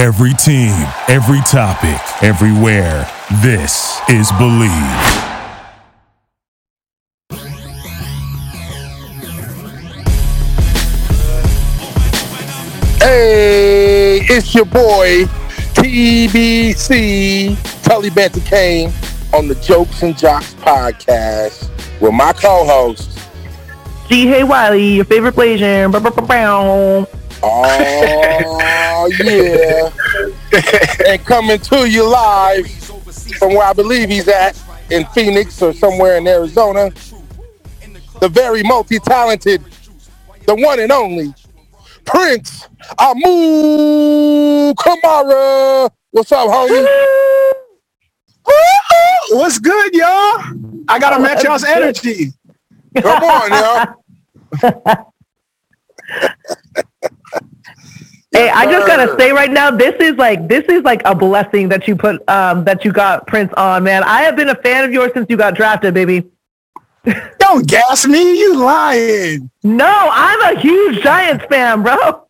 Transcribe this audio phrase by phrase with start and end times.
[0.00, 0.72] Every team,
[1.08, 3.06] every topic, everywhere.
[3.42, 4.70] This is Bleav.
[12.98, 15.24] Hey, it's your boy
[15.74, 18.90] TBC Tully Banta-Cain
[19.34, 21.68] on the Jokes and Jocks podcast
[22.00, 23.18] with my co-host.
[24.08, 25.92] Ji Hae Wiley, your favorite Blasian.
[27.42, 28.66] Oh
[29.02, 29.88] Oh, yeah,
[31.08, 32.70] and coming to you live
[33.38, 36.90] from where I believe he's at in Phoenix or somewhere in Arizona.
[38.20, 39.64] The very multi-talented,
[40.44, 41.32] the one and only
[42.04, 42.68] Prince
[42.98, 44.74] Amukamara.
[46.10, 46.86] What's up, homie?
[49.30, 50.42] What's good, y'all?
[50.88, 52.34] I gotta match y'all's energy.
[53.00, 53.94] Come on,
[54.60, 55.04] y'all.
[58.40, 61.68] Hey, I just gotta say right now, this is like this is like a blessing
[61.68, 64.02] that you put um that you got Prince on, man.
[64.02, 66.24] I have been a fan of yours since you got drafted, baby.
[67.38, 69.50] Don't gas me, you lying.
[69.62, 72.26] No, I'm a huge Giants fan, bro.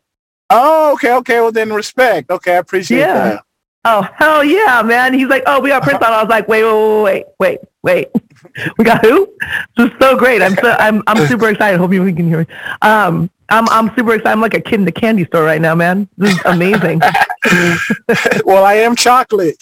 [0.50, 1.40] Oh, okay, okay.
[1.40, 2.30] Well, then respect.
[2.30, 3.14] Okay, I appreciate Yeah.
[3.14, 3.44] that.
[3.84, 5.14] Oh hell yeah, man.
[5.14, 6.12] He's like, oh, we got Prince on.
[6.12, 8.22] I was like, wait, wait, wait, wait, wait, wait.
[8.78, 9.28] We got who?
[9.76, 10.42] This is so great.
[10.42, 11.78] I'm so I'm I'm super excited.
[11.78, 12.46] Hope you can hear me.
[12.82, 14.32] Um, I'm I'm super excited.
[14.32, 16.08] I'm like a kid in the candy store right now, man.
[16.16, 17.00] This is amazing.
[18.44, 19.56] well, I am chocolate.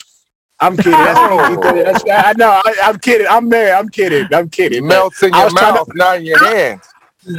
[0.61, 0.93] I'm kidding.
[0.93, 1.61] That's Oh.
[1.63, 2.51] That's, I know.
[2.65, 3.27] I, I'm kidding.
[3.29, 3.73] I'm married.
[3.73, 4.27] I'm kidding.
[4.35, 4.87] I'm It kidding.
[4.87, 6.83] melts in I your was trying to- mouth, not in your hands.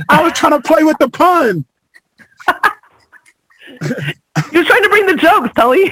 [0.09, 1.66] I was trying to play with the pun.
[4.52, 5.91] You're trying to bring the jokes, Tully.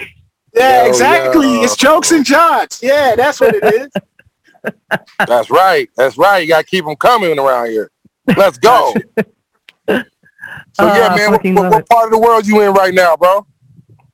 [0.55, 1.53] Yeah, Yo, exactly.
[1.55, 1.63] yo.
[1.63, 2.81] It's jokes and jocks.
[2.81, 3.89] Yeah, that's what it is.
[5.27, 5.89] That's right.
[5.95, 6.39] That's right.
[6.39, 7.89] You got to keep them coming around here.
[8.35, 8.93] Let's go.
[10.73, 13.15] So yeah, Ah, man, what, what, what part of the world you in right now,
[13.17, 13.45] bro?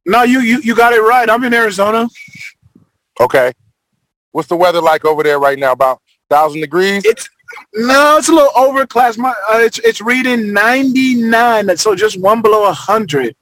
[0.06, 1.30] no, you, you you got it right.
[1.30, 2.08] I'm in Arizona.
[3.20, 3.52] Okay.
[4.32, 5.72] What's the weather like over there right now?
[5.74, 7.04] About thousand degrees?
[7.06, 7.30] It's
[7.76, 9.18] no, it's a little overclass.
[9.18, 13.36] My uh, it's it's reading 99, so just one below 100.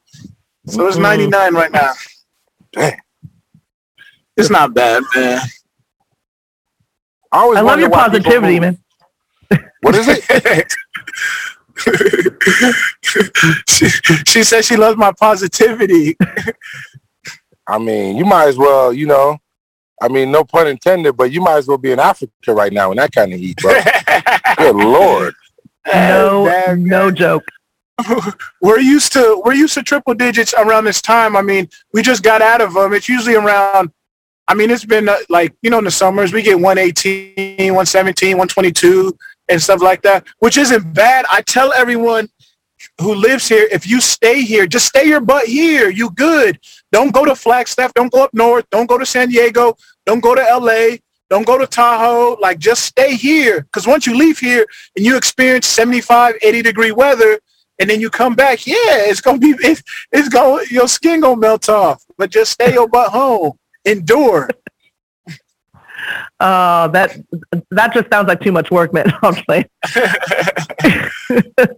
[0.68, 1.02] So it's Mm.
[1.04, 1.94] 99 right now.
[2.74, 2.98] Damn.
[4.38, 5.42] It's not bad, man.
[7.32, 8.78] I always I love your positivity, move-
[9.50, 9.60] man.
[9.82, 10.74] What is it?
[13.68, 13.88] she,
[14.28, 16.18] she said she loves my positivity.
[17.68, 19.38] I mean, you might as well, you know.
[20.02, 22.92] I mean, no pun intended, but you might as well be in Africa right now
[22.92, 23.80] in that kind of heat, bro.
[24.58, 25.34] Good lord.
[25.88, 27.44] No, no joke.
[28.62, 31.36] we're used to we're used to triple digits around this time.
[31.36, 32.94] I mean, we just got out of them.
[32.94, 33.92] It's usually around.
[34.48, 38.38] I mean, it's been uh, like you know in the summers we get 118, 117,
[38.38, 39.18] 122,
[39.52, 41.26] and stuff like that, which isn't bad.
[41.30, 42.30] I tell everyone
[43.00, 45.90] who lives here, if you stay here, just stay your butt here.
[45.90, 46.60] You good.
[46.92, 47.94] Don't go to Flagstaff.
[47.94, 48.66] Don't go up north.
[48.72, 49.76] Don't go to San Diego.
[50.06, 50.98] Don't go to LA.
[51.30, 52.38] Don't go to Tahoe.
[52.42, 53.62] Like just stay here.
[53.62, 57.40] Because once you leave here and you experience 75, 80 degree weather,
[57.80, 58.76] and then you come back, yeah,
[59.10, 62.04] it's gonna be it's, it's going your skin gonna melt off.
[62.18, 63.54] But just stay your butt home.
[63.86, 64.50] Endure.
[66.40, 67.18] Uh, that
[67.72, 69.12] that just sounds like too much work, man.
[69.24, 69.36] I'm.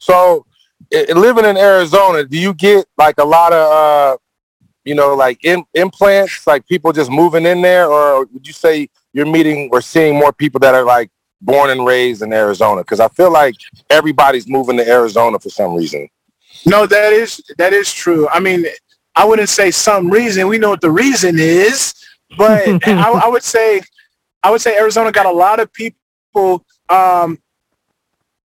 [0.00, 0.46] So,
[0.94, 4.16] i- i- living in Arizona, do you get like a lot of, uh,
[4.84, 8.88] you know, like in, implants, like people just moving in there, or would you say
[9.12, 12.82] you're meeting or seeing more people that are like born and raised in Arizona?
[12.82, 13.56] Because I feel like
[13.90, 16.08] everybody's moving to Arizona for some reason.
[16.64, 18.28] No, that is that is true.
[18.28, 18.66] I mean,
[19.18, 20.46] I wouldn't say some reason.
[20.48, 21.92] We know what the reason is,
[22.36, 23.82] but I, I would say
[24.42, 27.38] I would say Arizona got a lot of people um,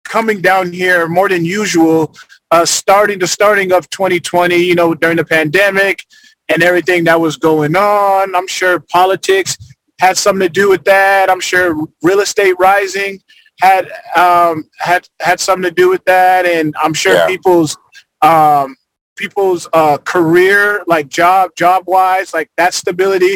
[0.05, 2.15] coming down here more than usual,
[2.51, 4.55] uh, starting the starting of 2020.
[4.55, 6.03] You know, during the pandemic
[6.49, 8.35] and everything that was going on.
[8.35, 9.57] I'm sure politics
[9.99, 11.29] had something to do with that.
[11.29, 13.19] I'm sure real estate rising
[13.61, 17.27] had um, had had something to do with that, and I'm sure Yeah.
[17.27, 17.77] people's
[18.21, 18.75] um,
[19.21, 23.35] people's uh, career, like job job wise, like that stability.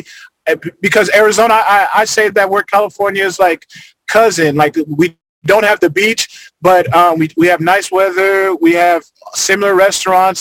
[0.50, 3.62] Uh, Because Arizona, I, I say that we're California's like
[4.08, 4.56] cousin.
[4.56, 5.16] Like we
[5.52, 6.24] don't have the beach,
[6.62, 8.56] but um, we we have nice weather.
[8.56, 9.02] We have
[9.34, 10.40] similar restaurants,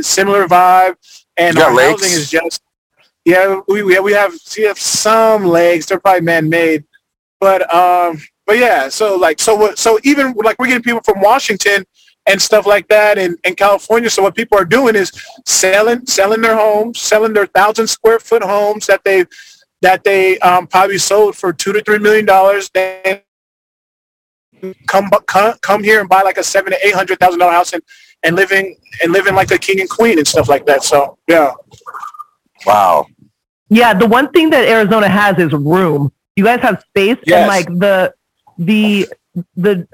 [0.00, 0.94] similar vibe,
[1.36, 2.02] and our lakes?
[2.02, 2.62] housing is just
[3.24, 3.60] yeah.
[3.68, 5.86] We we have, we have we have some legs.
[5.86, 6.84] They're probably man made,
[7.40, 8.88] but um, but yeah.
[8.88, 9.74] So like so?
[9.74, 11.84] So even like we're getting people from Washington
[12.28, 14.10] and stuff like that in, in California.
[14.10, 15.10] So what people are doing is
[15.46, 19.24] selling selling their homes, selling their thousand square foot homes that they
[19.82, 22.70] that they um, probably sold for two to three million dollars.
[22.70, 23.24] They
[24.86, 27.72] come come come here and buy like a seven to eight hundred thousand dollar house
[27.72, 27.82] and
[28.24, 30.82] and living and living like a king and queen and stuff like that.
[30.84, 31.52] So yeah.
[32.66, 33.06] Wow.
[33.70, 36.10] Yeah, the one thing that Arizona has is room.
[36.36, 37.38] You guys have space Yes.
[37.38, 38.14] and like the
[38.58, 39.08] the
[39.56, 39.86] the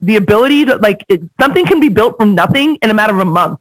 [0.00, 3.20] the ability to like it, something can be built from nothing in a matter of
[3.20, 3.60] a month.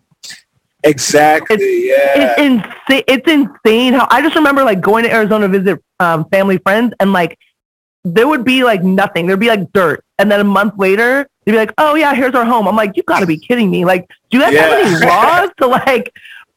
[0.83, 1.89] Exactly.
[1.89, 2.35] yeah.
[2.37, 3.03] It's insane.
[3.07, 6.93] It's insane how I just remember like going to Arizona to visit um, family friends
[6.99, 7.39] and like
[8.03, 9.25] there would be like nothing.
[9.25, 12.35] There'd be like dirt, and then a month later they'd be like, "Oh yeah, here's
[12.35, 14.79] our home." I'm like, "You got to be kidding me!" Like, do you guys have
[14.79, 16.13] any laws to like?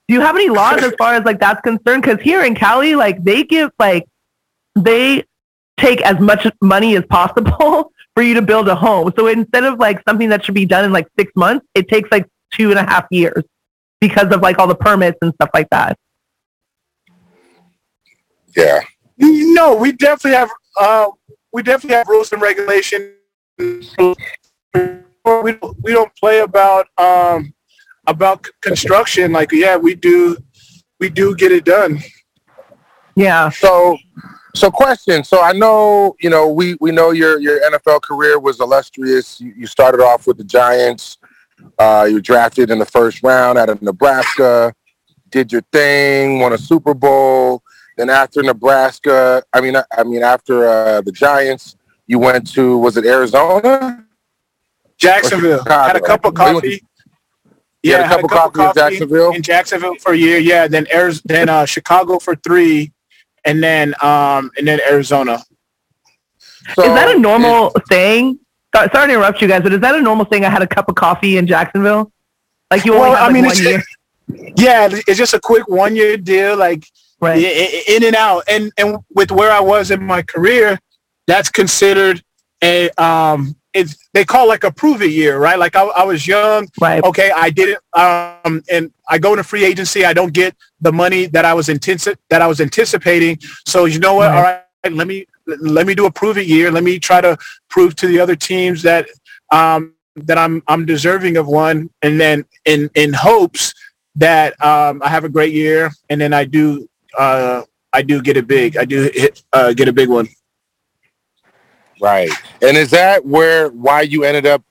[0.06, 2.02] Do you have any laws as far as like that's concerned?
[2.02, 4.06] Because here in Cali, like they give like
[4.74, 5.24] they
[5.78, 9.12] take as much money as possible for you to build a home.
[9.16, 12.10] So instead of like something that should be done in like six months, it takes
[12.10, 13.44] like two and a half years
[14.00, 15.96] because of like all the permits and stuff like that.
[18.56, 18.80] Yeah.
[19.18, 20.50] No, we definitely have
[20.80, 21.06] uh,
[21.52, 23.14] we definitely have rules and regulations.
[23.56, 24.16] We
[24.74, 27.54] don't, we don't play about um,
[28.08, 29.30] about construction.
[29.30, 30.36] Like yeah, we do
[30.98, 32.00] we do get it done.
[33.14, 33.50] Yeah.
[33.50, 33.96] So,
[34.54, 35.24] so question.
[35.24, 39.40] So I know, you know, we, we know your, your NFL career was illustrious.
[39.40, 41.18] You, you started off with the Giants.
[41.78, 44.72] Uh, you were drafted in the first round out of Nebraska,
[45.30, 47.62] did your thing, won a Super Bowl.
[47.96, 52.78] Then after Nebraska, I mean, I, I mean, after uh, the Giants, you went to,
[52.78, 54.04] was it Arizona?
[54.96, 56.82] Jacksonville had a cup of you coffee.
[57.82, 59.34] You had a cup of coffee in Jacksonville?
[59.34, 60.38] in Jacksonville for a year.
[60.38, 62.92] Yeah, then Arizona, then uh, Chicago for three,
[63.44, 65.42] and then um, and then Arizona.
[66.74, 68.38] So, is that a normal thing?
[68.74, 70.44] Sorry, to interrupt you guys, but is that a normal thing?
[70.44, 72.12] I had a cup of coffee in Jacksonville.
[72.70, 73.82] Like you only Well, have I mean, one year,
[74.56, 76.56] Yeah, it's just a quick one year deal.
[76.56, 76.84] Like
[77.20, 77.38] right?
[77.88, 80.78] in and out and and with where i was in my career
[81.26, 82.22] that's considered
[82.62, 85.58] a um it's they call like a prove it year right?
[85.58, 86.68] Like i, I was young.
[86.80, 87.02] Right.
[87.04, 90.04] okay i didn't um and i go into free agency.
[90.04, 93.38] I don't get the money that i was intensi- that i was anticipating.
[93.66, 94.28] So you know what?
[94.28, 94.36] Right.
[94.36, 94.62] all right
[94.96, 96.70] let me let me do a prove it year.
[96.70, 97.36] Let me try to
[97.68, 99.06] prove to the other teams that
[99.50, 101.90] um that i'm i'm deserving of one.
[102.02, 103.74] And then in in hopes
[104.18, 108.36] that um i have a great year and then i do uh i do get
[108.36, 110.28] it big i do hit uh get a big one
[112.00, 112.30] Right.
[112.62, 114.62] And is that where why you ended up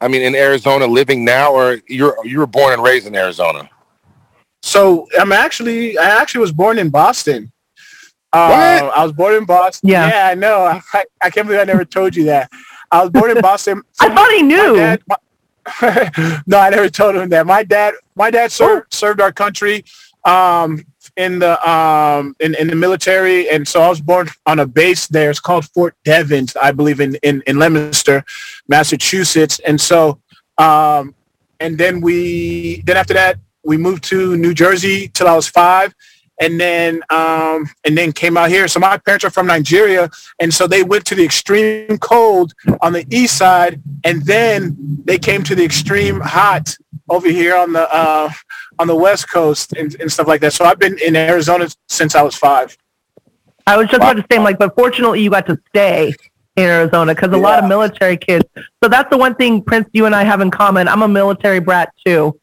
[0.00, 3.68] I mean in Arizona living now or you're you were born and raised in Arizona?
[4.62, 7.52] So I'm actually, I actually was born in Boston.
[8.32, 8.48] Uh,
[8.80, 8.96] What?
[8.96, 9.90] I was born in Boston.
[9.90, 10.08] Yeah.
[10.08, 10.64] Yeah, I know.
[10.94, 12.50] I, I can't believe I never told you that.
[12.90, 13.82] I was born in Boston.
[14.00, 14.76] I thought he My knew.
[14.76, 15.16] dad- my-
[16.46, 17.46] no, I never told him that.
[17.46, 19.84] My dad, my dad served served our country
[20.24, 20.84] um,
[21.16, 25.06] in the um, in, in the military, and so I was born on a base
[25.06, 25.30] there.
[25.30, 28.24] It's called Fort Devens, I believe, in in, in Leominster,
[28.68, 29.60] Massachusetts.
[29.60, 30.20] And so,
[30.58, 31.14] um,
[31.60, 35.94] and then we then after that we moved to New Jersey till I was five.
[36.40, 38.66] And then, um, and then came out here.
[38.66, 42.92] So my parents are from Nigeria, and so they went to the extreme cold on
[42.92, 46.76] the east side, and then they came to the extreme hot
[47.08, 48.30] over here on the uh,
[48.78, 50.52] on the west coast and, and stuff like that.
[50.52, 52.76] So I've been in Arizona since I was five.
[53.66, 56.14] I was just about to say, like, but fortunately, you got to stay
[56.56, 58.44] in Arizona because a lot of military kids.
[58.82, 60.86] So that's the one thing, Prince, you and I have in common.
[60.86, 62.38] I'm a military brat too.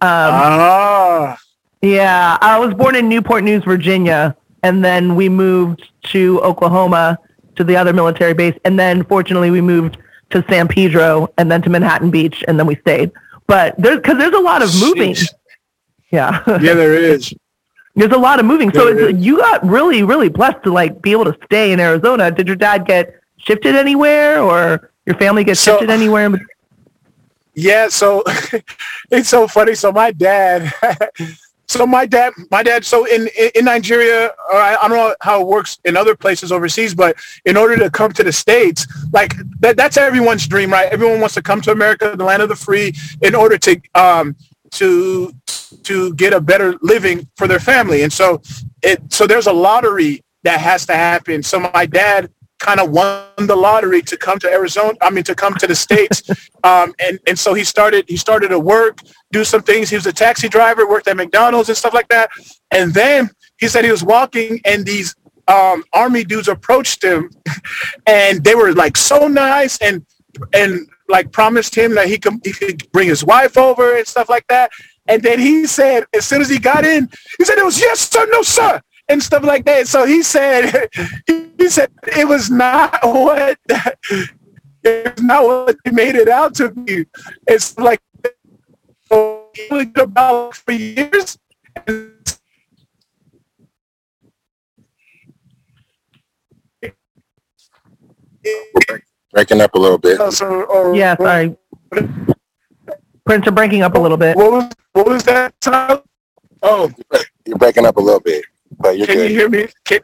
[0.00, 1.38] Um, Ah,
[1.82, 7.18] yeah, I was born in Newport News, Virginia, and then we moved to Oklahoma
[7.56, 9.96] to the other military base, and then fortunately we moved
[10.30, 13.10] to San Pedro and then to Manhattan Beach, and then we stayed.
[13.46, 15.14] But there's because there's a lot of moving.
[15.14, 15.28] Sheesh.
[16.10, 17.32] Yeah, yeah, there is.
[17.94, 18.72] there's a lot of moving.
[18.72, 21.80] So There it's, you got really, really blessed to like be able to stay in
[21.80, 22.30] Arizona.
[22.30, 26.30] Did your dad get shifted anywhere, or your family get So- shifted anywhere?
[27.54, 28.22] Yeah, so
[29.10, 29.74] it's so funny.
[29.74, 30.72] So my dad,
[31.66, 32.84] so my dad, my dad.
[32.84, 36.52] So in in, Nigeria, or I, I don't know how it works in other places
[36.52, 40.88] overseas, but in order to come to the states, like that, that's everyone's dream, right?
[40.92, 44.36] Everyone wants to come to America, the land of the free, in order to um
[44.72, 45.32] to
[45.84, 48.02] to get a better living for their family.
[48.02, 48.40] And so
[48.82, 51.42] it so there's a lottery that has to happen.
[51.42, 54.96] So my dad kind of won the lottery to come to Arizona.
[55.00, 56.22] I mean, to come to the states,
[56.64, 59.00] um, and and so he started he started to work,
[59.32, 59.90] do some things.
[59.90, 62.30] He was a taxi driver, worked at McDonald's and stuff like that.
[62.70, 65.14] And then he said he was walking, and these
[65.48, 67.30] um, army dudes approached him,
[68.06, 70.04] and they were like so nice and
[70.52, 74.28] and like promised him that he could he could bring his wife over and stuff
[74.28, 74.70] like that.
[75.06, 78.00] And then he said, as soon as he got in, he said it was yes
[78.10, 79.88] sir, no sir, and stuff like that.
[79.88, 80.88] So he said
[81.26, 83.58] he said it was not what
[84.84, 87.06] it's not what they made it out to be.
[87.46, 88.00] It's like
[89.96, 91.38] about for years.
[99.38, 100.32] Breaking up a little bit.
[100.32, 101.56] So, or, Yeah, sorry.
[101.90, 104.36] Prince, you're breaking up a little bit.
[104.36, 105.54] What was what was that?
[105.60, 106.02] Tyler?
[106.60, 106.90] Oh,
[107.46, 108.44] You're breaking up a little bit,
[108.80, 109.68] but you're can you hear me?
[109.84, 110.00] Can,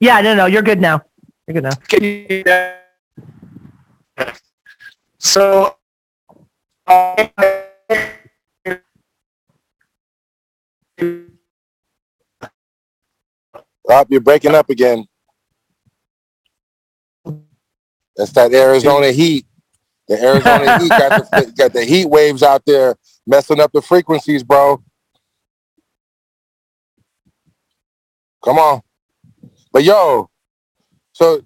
[0.00, 1.02] Yeah, no, no, you're good now.
[1.46, 1.74] You're good now.
[1.86, 4.40] can you hear that?
[5.18, 5.76] So,
[6.86, 7.26] uh,
[13.90, 15.04] Oh, you're breaking up again.
[18.18, 19.46] That's that Arizona heat.
[20.08, 22.96] The Arizona heat got the, got the heat waves out there
[23.26, 24.82] messing up the frequencies, bro.
[28.44, 28.82] Come on.
[29.72, 30.28] But yo,
[31.12, 31.42] so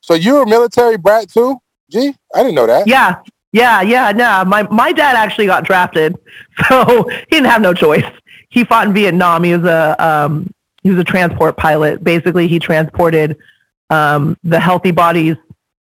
[0.00, 1.58] so you're a military brat too?
[1.90, 2.14] G?
[2.34, 2.88] I didn't know that.
[2.88, 3.20] Yeah,
[3.52, 4.10] yeah, yeah.
[4.12, 6.16] No, my my dad actually got drafted,
[6.68, 8.04] so he didn't have no choice.
[8.48, 9.44] He fought in Vietnam.
[9.44, 12.02] He was a um, he was a transport pilot.
[12.02, 13.36] Basically, he transported
[13.90, 15.36] um, the healthy bodies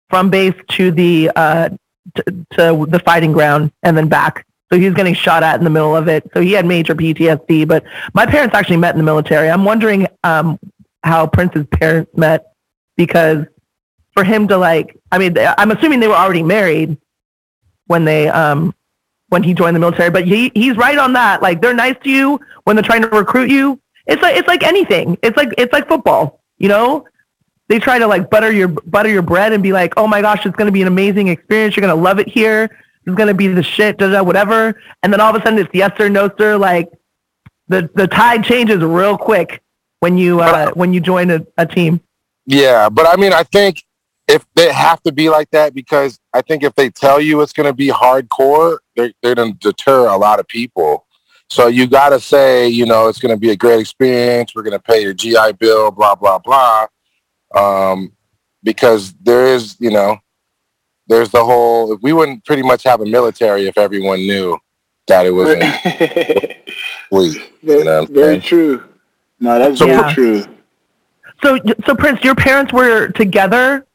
[0.08, 1.68] from base to the uh,
[2.14, 2.22] to,
[2.52, 4.46] to the fighting ground and then back.
[4.72, 6.28] So he was getting shot at in the middle of it.
[6.34, 7.68] So he had major PTSD.
[7.68, 7.84] But
[8.14, 9.48] my parents actually met in the military.
[9.48, 10.58] I'm wondering um,
[11.02, 12.52] how Prince's parents met
[12.96, 13.44] because
[14.12, 16.98] for him to like, I mean, I'm assuming they were already married
[17.86, 18.75] when they um
[19.28, 20.10] when he joined the military.
[20.10, 21.42] But he he's right on that.
[21.42, 23.80] Like they're nice to you when they're trying to recruit you.
[24.06, 25.18] It's like it's like anything.
[25.22, 26.40] It's like it's like football.
[26.58, 27.06] You know,
[27.68, 30.46] they try to like butter your butter your bread and be like, oh my gosh,
[30.46, 31.76] it's going to be an amazing experience.
[31.76, 32.64] You're going to love it here.
[33.04, 34.80] It's going to be the shit, da, da, whatever.
[35.02, 36.56] And then all of a sudden it's yes sir, no sir.
[36.56, 36.88] Like
[37.68, 39.62] the the tide changes real quick
[40.00, 42.00] when you uh, when you join a, a team.
[42.46, 43.82] Yeah, but I mean, I think
[44.28, 47.52] if they have to be like that because I think if they tell you it's
[47.52, 51.06] going to be hardcore, they're they're going to deter a lot of people.
[51.49, 54.52] So you got to say, you know, it's going to be a great experience.
[54.54, 56.87] We're going to pay your GI Bill, blah blah blah,
[57.54, 58.12] um,
[58.62, 60.18] because there is, you know,
[61.08, 61.96] there's the whole.
[62.02, 64.58] We wouldn't pretty much have a military if everyone knew
[65.06, 66.56] that it wasn't complete.
[67.12, 68.82] very, You know very true.
[69.40, 70.12] No, that's So- very Yeah.
[70.14, 70.44] true.
[71.44, 73.86] So so Prince, your parents were together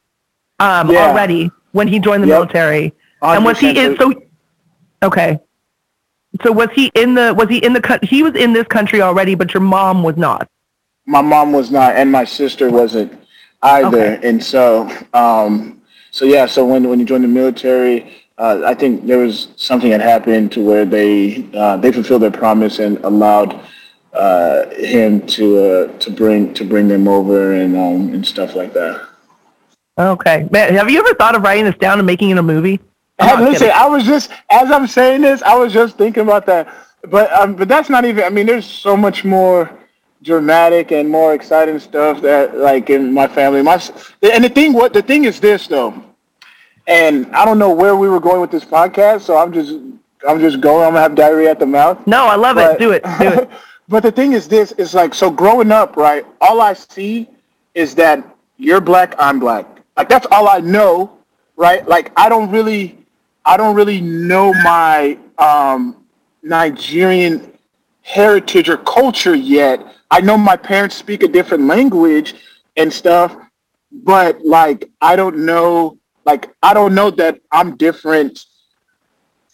[0.60, 1.08] um, Yeah.
[1.08, 2.36] already when he joined the Yep.
[2.36, 2.92] military.
[3.20, 3.96] And was he in?
[3.98, 4.14] So
[5.02, 5.38] okay.
[6.42, 7.34] So was he in the?
[7.34, 7.98] Was he in the?
[8.02, 10.48] He was in this country already, but your mom was not.
[11.04, 13.12] my mom was not, and my sister wasn't
[13.62, 14.16] either.
[14.16, 14.28] Okay.
[14.28, 16.46] And so, um, so yeah.
[16.46, 20.52] So when when you join the military, uh, I think there was something that happened
[20.52, 23.60] to where they uh, they fulfilled their promise and allowed
[24.12, 28.72] uh, him to uh, to bring to bring them over and um, and stuff like
[28.74, 29.08] that.
[29.98, 30.74] Okay, man.
[30.74, 32.80] Have you ever thought of writing this down and making it a movie?
[33.18, 33.70] I'm listen.
[33.70, 36.74] I was just as I'm saying this, I was just thinking about that.
[37.08, 38.24] But um, but that's not even.
[38.24, 39.70] I mean, there's so much more
[40.22, 43.62] dramatic and more exciting stuff that like in my family.
[43.62, 43.80] My
[44.22, 46.02] and the thing what the thing is this though,
[46.86, 49.74] and I don't know where we were going with this podcast, so I'm just
[50.26, 50.84] I'm just going.
[50.86, 52.04] I'm gonna have diarrhea at the mouth.
[52.06, 52.78] No, I love But- it.
[52.78, 53.02] Do it.
[53.20, 53.50] Do it.
[53.88, 56.24] but the thing is this is like so growing up, right?
[56.40, 57.28] All I see
[57.74, 58.24] is that
[58.56, 59.66] you're black, I'm black.
[59.96, 61.18] Like that's all I know,
[61.56, 61.86] right?
[61.86, 62.98] Like I don't really
[63.44, 65.96] I don't really know my um
[66.42, 67.51] Nigerian
[68.02, 69.80] heritage or culture yet.
[70.10, 72.34] I know my parents speak a different language
[72.76, 73.36] and stuff,
[73.90, 78.44] but like I don't know like I don't know that I'm different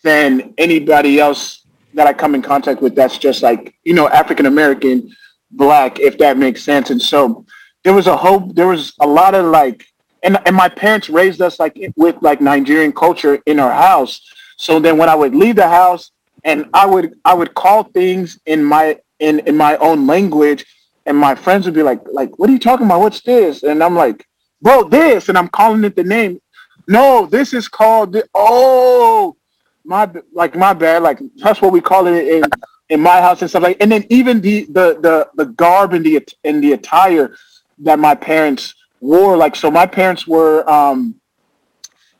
[0.02, 1.64] than anybody else
[1.94, 5.10] that I come in contact with that's just like, you know, African American,
[5.50, 6.90] black, if that makes sense.
[6.90, 7.44] And so
[7.82, 9.86] there was a hope, there was a lot of like,
[10.22, 14.20] and, and my parents raised us like with like Nigerian culture in our house.
[14.56, 16.10] So then when I would leave the house
[16.44, 20.64] and I would, I would call things in my, in, in my own language
[21.06, 23.00] and my friends would be like, like, what are you talking about?
[23.00, 23.62] What's this?
[23.62, 24.26] And I'm like,
[24.60, 26.40] bro, this, and I'm calling it the name.
[26.86, 29.36] No, this is called, the, oh,
[29.88, 32.44] my like my bad like that's what we call it in
[32.90, 36.04] in my house and stuff like and then even the the the, the garb and
[36.04, 37.34] the and the attire
[37.78, 41.14] that my parents wore like so my parents were um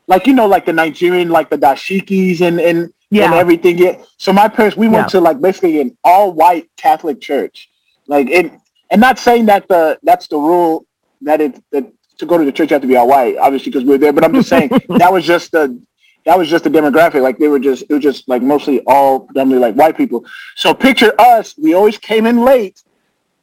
[0.07, 4.31] like you know like the Nigerian like the dashikis and and and everything yeah so
[4.31, 5.07] my parents we went Yeah.
[5.07, 7.69] to like basically an all white Catholic church
[8.07, 8.51] like it
[8.91, 10.85] and not saying that the that's the rule
[11.21, 13.71] that it that to go to the church you have to be all white obviously
[13.71, 15.81] because we're there but I'm just saying that was just the
[16.25, 17.21] that was just the demographic.
[17.21, 20.25] Like they were just, it was just like mostly all predominantly like white people.
[20.57, 21.55] So picture us.
[21.57, 22.83] We always came in late.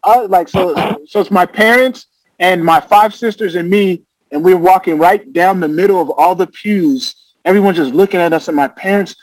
[0.04, 0.74] Uh, like so,
[1.06, 2.06] so it's my parents
[2.38, 6.34] and my five sisters and me, and we're walking right down the middle of all
[6.34, 9.16] the pews, everyone's just looking at us and my parents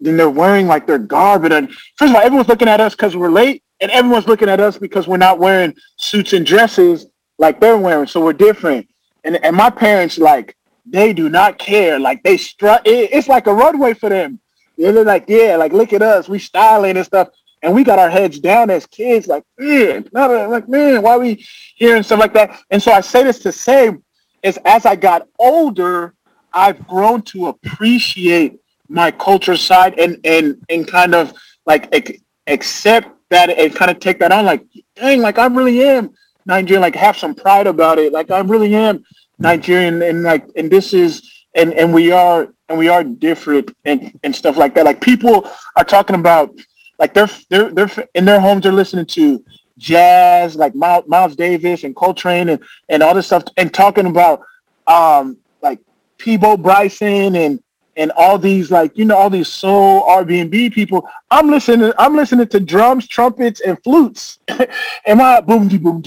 [0.00, 3.16] then they're wearing like their garb and first of all everyone's looking at us because
[3.16, 7.06] we're late and everyone's looking at us because we're not wearing suits and dresses
[7.38, 8.88] like they're wearing so we're different.
[9.24, 11.98] And and my parents like they do not care.
[11.98, 14.40] Like they strut it, it's like a runway for them.
[14.76, 16.28] Yeah, they're like yeah like look at us.
[16.28, 17.28] We styling and stuff.
[17.62, 21.44] And we got our heads down as kids like man not like man why we
[21.74, 22.60] hearing stuff like that?
[22.70, 23.90] And so i say this to say
[24.42, 26.14] is as i got older
[26.52, 31.32] i've grown to appreciate my culture side and and and kind of
[31.66, 34.64] like accept that and kind of take that on like
[34.94, 36.10] dang like i really am
[36.44, 39.02] nigerian like have some pride about it like i really am
[39.38, 41.22] nigerian and like and this is
[41.56, 44.84] and and we are and we are different and and stuff like that.
[44.84, 46.54] Like people are talking about
[46.98, 49.44] like they're they're they're in their homes they're listening to
[49.78, 54.42] jazz like miles, davis and coltrane and and all this stuff and talking about
[54.86, 55.78] um like
[56.16, 57.62] peabo bryson and
[57.96, 61.08] and all these like you know all these soul R&B people.
[61.30, 61.92] I'm listening.
[61.98, 64.38] I'm listening to drums, trumpets, and flutes.
[65.06, 66.02] Am I boom boom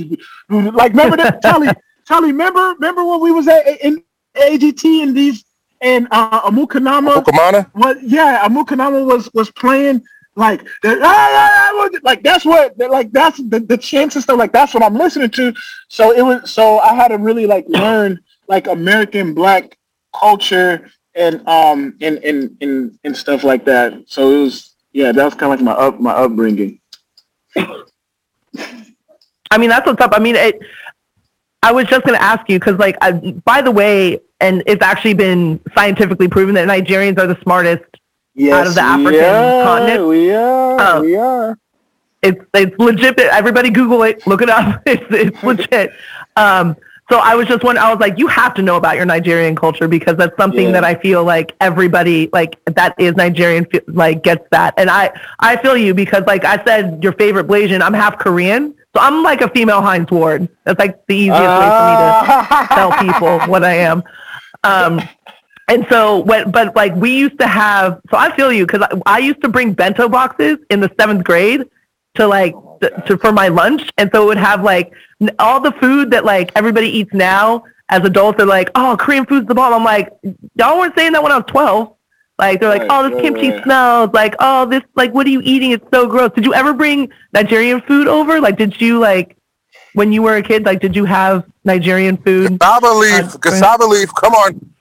[0.47, 0.65] boom?
[0.75, 1.69] Like remember that Charlie?
[2.07, 4.03] Charlie, remember remember when we was at in
[4.35, 5.45] AGT and these
[5.81, 7.23] and uh, Amukanama?
[7.23, 7.69] Amukamana?
[7.73, 8.01] What?
[8.03, 10.03] Yeah, Amukanama was was playing
[10.35, 14.53] like ah, ah, ah, like that's what like that's the, the chants and stuff like
[14.53, 15.53] that's what I'm listening to.
[15.87, 19.77] So it was so I had to really like learn like American black
[20.17, 23.93] culture and um and and and and stuff like that.
[24.07, 26.79] So it was yeah, that was kind of like my up my upbringing.
[29.51, 30.11] I mean, that's what's up.
[30.13, 30.59] I mean, it,
[31.63, 33.11] I was just going to ask you because, like, I,
[33.43, 37.83] by the way, and it's actually been scientifically proven that Nigerians are the smartest
[38.35, 40.07] yes, out of the African are, continent.
[40.07, 40.79] We are.
[40.79, 41.57] Um, we are.
[42.21, 43.19] It's it's legit.
[43.19, 44.25] Everybody Google it.
[44.27, 44.81] Look it up.
[44.85, 45.91] It's it's legit.
[46.35, 46.75] Um,
[47.11, 49.55] so I was just wondering, I was like, you have to know about your Nigerian
[49.55, 50.73] culture because that's something yeah.
[50.73, 54.75] that I feel like everybody like that is Nigerian like gets that.
[54.77, 58.75] And I, I feel you because like I said, your favorite Blasian, I'm half Korean.
[58.95, 60.49] So I'm like a female Hines Ward.
[60.65, 61.59] That's like the easiest uh.
[61.59, 62.07] way for me to
[62.51, 62.67] ah.
[62.75, 64.03] tell people what I am.
[64.63, 65.01] Um,
[65.67, 69.15] and so when, but like we used to have, so I feel you because I,
[69.15, 71.63] I used to bring bento boxes in the seventh grade
[72.15, 72.53] to like
[73.05, 74.91] to, for my lunch, and so it would have like
[75.37, 78.37] all the food that like everybody eats now as adults.
[78.37, 79.73] They're like, oh, Korean food's the bomb.
[79.73, 80.09] I'm like,
[80.55, 81.95] y'all weren't saying that when I was 12.
[82.37, 83.63] Like they're like, right, oh, this right, kimchi right.
[83.63, 84.11] smells.
[84.13, 85.71] Like, oh, this like, what are you eating?
[85.71, 86.31] It's so gross.
[86.33, 88.39] Did you ever bring Nigerian food over?
[88.39, 89.35] Like, did you like
[89.93, 90.63] when you were a kid?
[90.63, 92.57] Like, did you have Nigerian food?
[92.59, 94.09] Cassava leaf, cassava leaf.
[94.15, 94.73] Come on.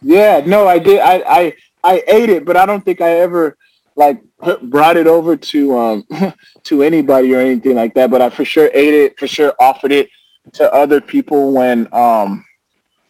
[0.00, 1.00] Yeah, no, I did.
[1.00, 3.56] I I I ate it, but I don't think I ever
[3.96, 4.22] like
[4.62, 6.06] brought it over to um
[6.64, 9.92] to anybody or anything like that, but I for sure ate it, for sure offered
[9.92, 10.08] it
[10.54, 12.44] to other people when um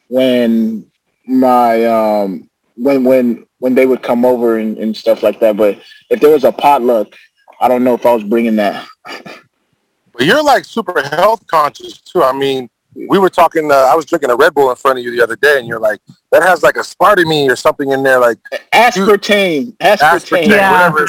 [0.08, 0.90] when
[1.26, 5.56] my um when when when they would come over and, and stuff like that.
[5.56, 7.14] But if there was a potluck,
[7.60, 8.86] I don't know if I was bringing that.
[9.06, 12.22] but you're like super health conscious too.
[12.22, 13.70] I mean, we were talking.
[13.70, 15.66] Uh, I was drinking a Red Bull in front of you the other day, and
[15.66, 16.00] you're like,
[16.30, 18.38] "That has like a aspartame or something in there, like
[18.72, 20.90] aspartame, aspartame, aspartame yeah.
[20.90, 21.08] whatever."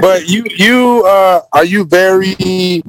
[0.00, 2.82] but you, you, uh, are you very,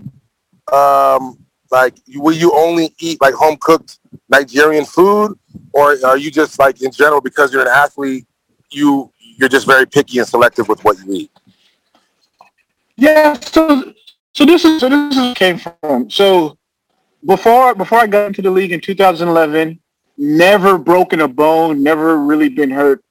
[0.71, 1.37] um,
[1.71, 5.37] like, will you only eat like home cooked Nigerian food,
[5.71, 8.25] or are you just like in general because you're an athlete,
[8.71, 11.31] you you're just very picky and selective with what you eat?
[12.95, 13.33] Yeah.
[13.39, 13.93] So,
[14.33, 16.57] so this is so this is came from so
[17.25, 19.79] before before I got into the league in 2011,
[20.17, 23.03] never broken a bone, never really been hurt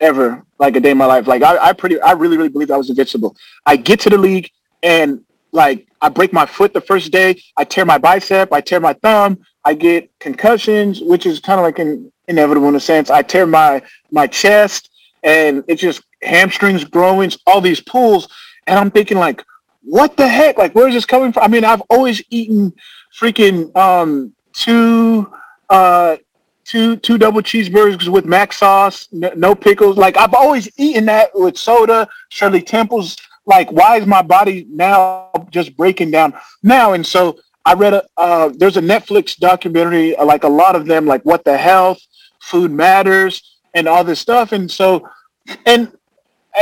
[0.00, 1.26] ever like a day in my life.
[1.26, 3.36] Like I, I pretty I really, really believe I was invincible.
[3.64, 4.50] I get to the league
[4.82, 5.22] and
[5.52, 8.92] like I break my foot the first day, I tear my bicep, I tear my
[8.94, 13.10] thumb, I get concussions, which is kind of like an inevitable in a sense.
[13.10, 14.90] I tear my my chest
[15.22, 18.28] and it's just hamstrings growing, all these pulls,
[18.66, 19.42] and I'm thinking like,
[19.82, 20.58] what the heck?
[20.58, 21.42] Like where is this coming from?
[21.42, 22.72] I mean, I've always eaten
[23.18, 25.32] freaking um, two
[25.70, 26.16] uh,
[26.64, 29.96] two two double cheeseburgers with mac sauce, no, pickles.
[29.96, 32.08] Like I've always eaten that with soda.
[32.28, 33.16] Shirley Temple's.
[33.48, 36.94] Like, why is my body now just breaking down now?
[36.94, 41.06] And so I read a uh, there's a Netflix documentary, like a lot of them,
[41.06, 42.00] like what the health,
[42.40, 44.50] food matters, and all this stuff.
[44.50, 45.08] And so,
[45.64, 45.92] and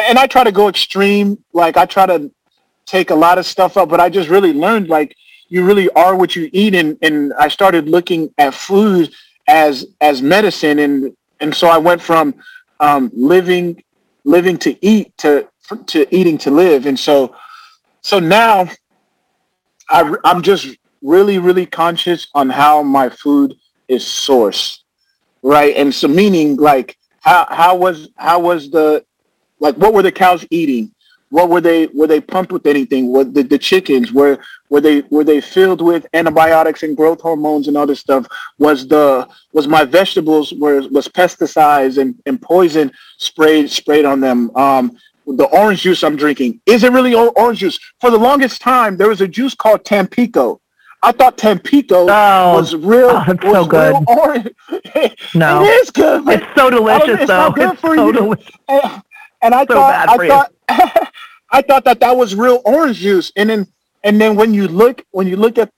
[0.09, 1.43] and I try to go extreme.
[1.55, 2.31] Like I try to
[2.85, 5.17] take a lot of stuff up, but I just really learned like
[5.55, 6.75] you really are what you eat.
[6.75, 9.13] And, and I started looking at food
[9.47, 10.79] as as medicine.
[10.79, 12.35] And and so I went from
[12.81, 13.83] um, living
[14.25, 15.49] living to eat to
[15.87, 16.87] to eating to live.
[16.87, 17.35] And so
[18.03, 18.69] so now
[19.89, 23.55] I, I'm just really really conscious on how my food
[23.89, 24.81] is sourced
[25.45, 25.77] right?
[25.77, 29.05] And so meaning like how how was how was the
[29.61, 30.93] like what were the cows eating?
[31.37, 33.03] What were they were they pumped with anything?
[33.15, 34.39] Were the, the chickens were
[34.71, 38.25] were they were they filled with antibiotics and growth hormones and other stuff?
[38.59, 44.55] Was the was my vegetables were was pesticides and, and poison sprayed sprayed on them?
[44.57, 47.81] Um, the orange juice I'm drinking is it really orange juice?
[48.01, 50.61] For the longest time, there was a juice called Tampico.
[51.03, 53.11] I thought Tampico Oh, was real.
[53.11, 53.95] oh, it's was so good.
[54.07, 54.49] orange.
[55.35, 55.65] No.
[55.65, 56.29] it is good.
[56.29, 57.51] It's so delicious, it's though.
[57.51, 58.13] good It's for so you.
[58.13, 58.51] delicious.
[58.69, 59.03] and,
[59.45, 60.53] and I So thought I thought
[61.53, 63.69] I thought that that was real orange juice, and then
[64.05, 65.71] and then when you look when you look at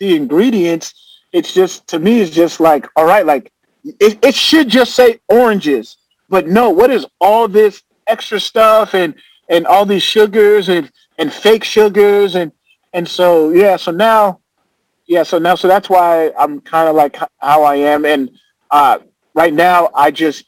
[0.00, 0.94] the ingredients,
[1.32, 3.52] it's just to me it's just like all right, like
[3.84, 5.98] it, it should just say oranges,
[6.30, 9.14] but no, what is all this extra stuff and
[9.50, 12.52] and all these sugars and and fake sugars and
[12.94, 14.40] and so yeah, so now
[15.06, 18.30] yeah, so now so that's why I'm kind of like how I am, and
[18.70, 19.00] uh,
[19.34, 20.46] right now I just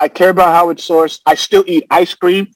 [0.00, 1.20] I care about how it's sourced.
[1.26, 2.52] I still eat ice cream,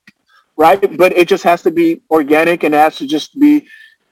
[0.57, 0.81] right?
[0.97, 3.67] But it just has to be organic and it has to just be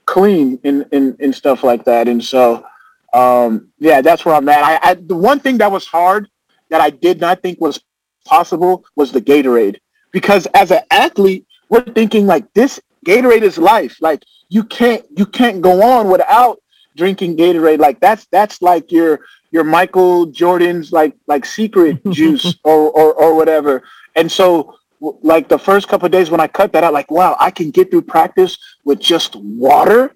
[0.07, 2.09] clean and, and, and stuff like that.
[2.09, 2.65] And so,
[3.13, 4.65] um, yeah, that's where I'm at.
[4.65, 6.29] I, I, the one thing that was hard
[6.71, 7.81] that I did not think was
[8.25, 9.79] possible was the Gatorade.
[10.13, 13.97] Because as an athlete, we're thinking like this Gatorade is life.
[14.01, 16.61] Like you can't you can't go on without
[16.97, 17.79] drinking Gatorade.
[17.79, 23.35] Like that's that's like your your Michael Jordan's like like secret juice or, or or
[23.35, 23.83] whatever.
[24.17, 27.37] And so like the first couple of days when I cut that out, like wow,
[27.41, 30.15] I can get through practice with just water.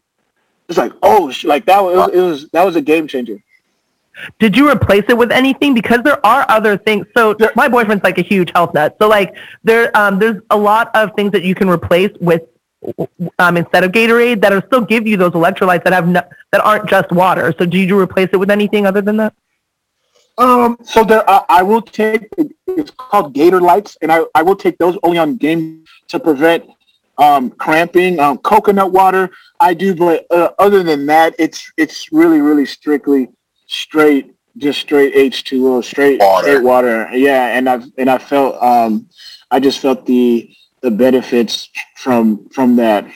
[0.68, 3.42] It's like oh, sh- like that was it was that was a game changer.
[4.38, 5.74] Did you replace it with anything?
[5.74, 7.06] Because there are other things.
[7.16, 8.96] So my boyfriend's like a huge health nut.
[9.00, 12.42] So like there, um, there's a lot of things that you can replace with
[13.38, 16.60] um, instead of Gatorade that will still give you those electrolytes that have no, that
[16.60, 17.54] aren't just water.
[17.58, 19.34] So do you replace it with anything other than that?
[20.36, 22.28] Um, so there, I, I will take.
[22.66, 26.64] It's called Gatorlytes, and I, I will take those only on game to prevent
[27.18, 28.18] um, cramping.
[28.18, 33.28] Um, coconut water, I do, but uh, other than that, it's it's really really strictly
[33.66, 36.48] straight, just straight H two O, straight Water.
[36.48, 37.08] straight water.
[37.12, 39.08] Yeah, and I've and I felt um,
[39.52, 40.52] I just felt the
[40.84, 43.06] the benefits from from that.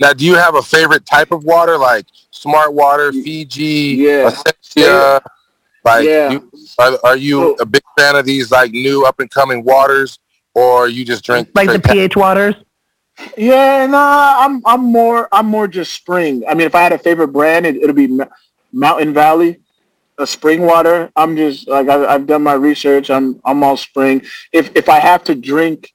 [0.00, 4.26] Now, do you have a favorite type of water, like Smart Water, Fiji, Yeah.
[4.28, 5.22] Essentia?
[5.84, 6.32] Like, Yeah.
[6.32, 10.18] you, are, are you a big fan of these like new up and coming waters,
[10.54, 12.56] or you just drink Like the straight pH waters?
[13.36, 16.42] Yeah, nah, I'm I'm more I'm more just spring.
[16.48, 18.18] I mean, if I had a favorite brand, it, it'll be
[18.72, 19.60] Mountain Valley,
[20.18, 21.12] a spring water.
[21.14, 23.08] I'm just like I've, I've done my research.
[23.10, 24.22] I'm I'm all spring.
[24.52, 25.92] If if I have to drink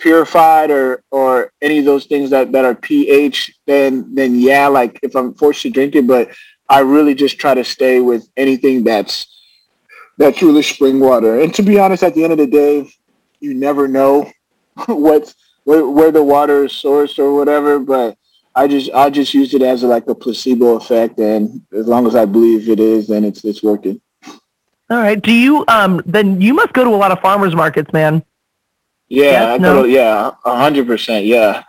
[0.00, 4.98] purified or or any of those things that that are pH, then then yeah, like
[5.02, 6.30] if I'm forced to drink it, but
[6.68, 9.26] I really just try to stay with anything that's
[10.18, 11.40] that's really spring water.
[11.40, 12.90] And to be honest, at the end of the day,
[13.40, 14.30] you never know
[14.86, 15.34] what's
[15.64, 18.16] where, where the water is sourced or whatever, but
[18.54, 22.16] I just I just use it as like a placebo effect, and as long as
[22.16, 24.00] I believe it is, then it's it's working.
[24.90, 25.20] All right.
[25.20, 28.24] Do you um then you must go to a lot of farmers markets, man.
[29.10, 29.74] Yeah, Yes, I no?
[29.74, 31.26] go to yeah, a hundred percent.
[31.26, 31.64] Yeah,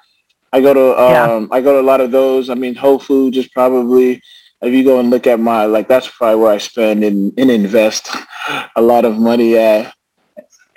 [0.54, 1.24] I go to Yeah.
[1.24, 2.50] um I go to a lot of those.
[2.50, 4.22] I mean, Whole Foods is probably
[4.62, 7.50] if you go and look at my like that's probably where I spend and, and
[7.52, 8.10] invest
[8.76, 9.94] a lot of money at.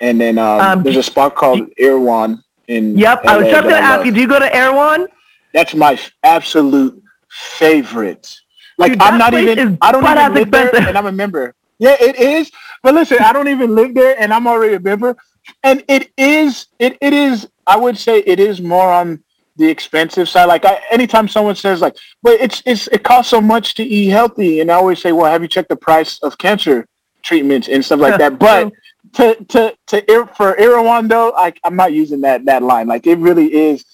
[0.01, 3.21] And then um, Um, there's a spot called Erewhon in Yep.
[3.27, 5.07] I was LA just gonna ask you, do you go to Erewhon?
[5.53, 8.35] That's my f- absolute favorite.
[8.77, 11.53] Like Dude, I'm not even I don't even live there and I'm a member.
[11.79, 12.51] Yeah, it is.
[12.83, 15.15] But listen, I don't even live there and I'm already a member.
[15.63, 19.23] And it is it, it is I would say it is more on
[19.57, 20.45] the expensive side.
[20.45, 24.09] Like I, anytime someone says like, but it's it's it costs so much to eat
[24.09, 26.87] healthy, and I always say, well, have you checked the price of cancer
[27.21, 28.37] treatments and stuff like that?
[28.37, 28.73] But
[29.13, 32.87] to to to for Erewhon though, I, I'm not using that that line.
[32.87, 33.85] Like it really is,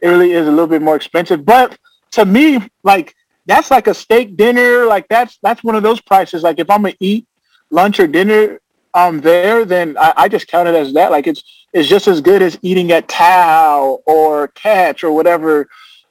[0.00, 1.44] it really is a little bit more expensive.
[1.44, 1.78] But
[2.12, 3.14] to me, like
[3.46, 4.86] that's like a steak dinner.
[4.86, 6.42] Like that's that's one of those prices.
[6.42, 7.26] Like if I'm gonna eat
[7.70, 8.60] lunch or dinner
[8.94, 11.10] um there, then I, I just count it as that.
[11.10, 15.68] Like it's it's just as good as eating at Tao or Catch or whatever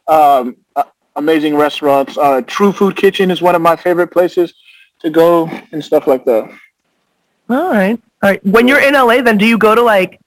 [0.08, 0.84] um, uh,
[1.16, 2.18] amazing restaurants.
[2.18, 4.54] Uh, True Food Kitchen is one of my favorite places
[5.02, 6.52] to go and stuff like that.
[7.50, 8.00] All right.
[8.22, 8.46] All right.
[8.46, 10.20] When you're in LA, then do you go to like,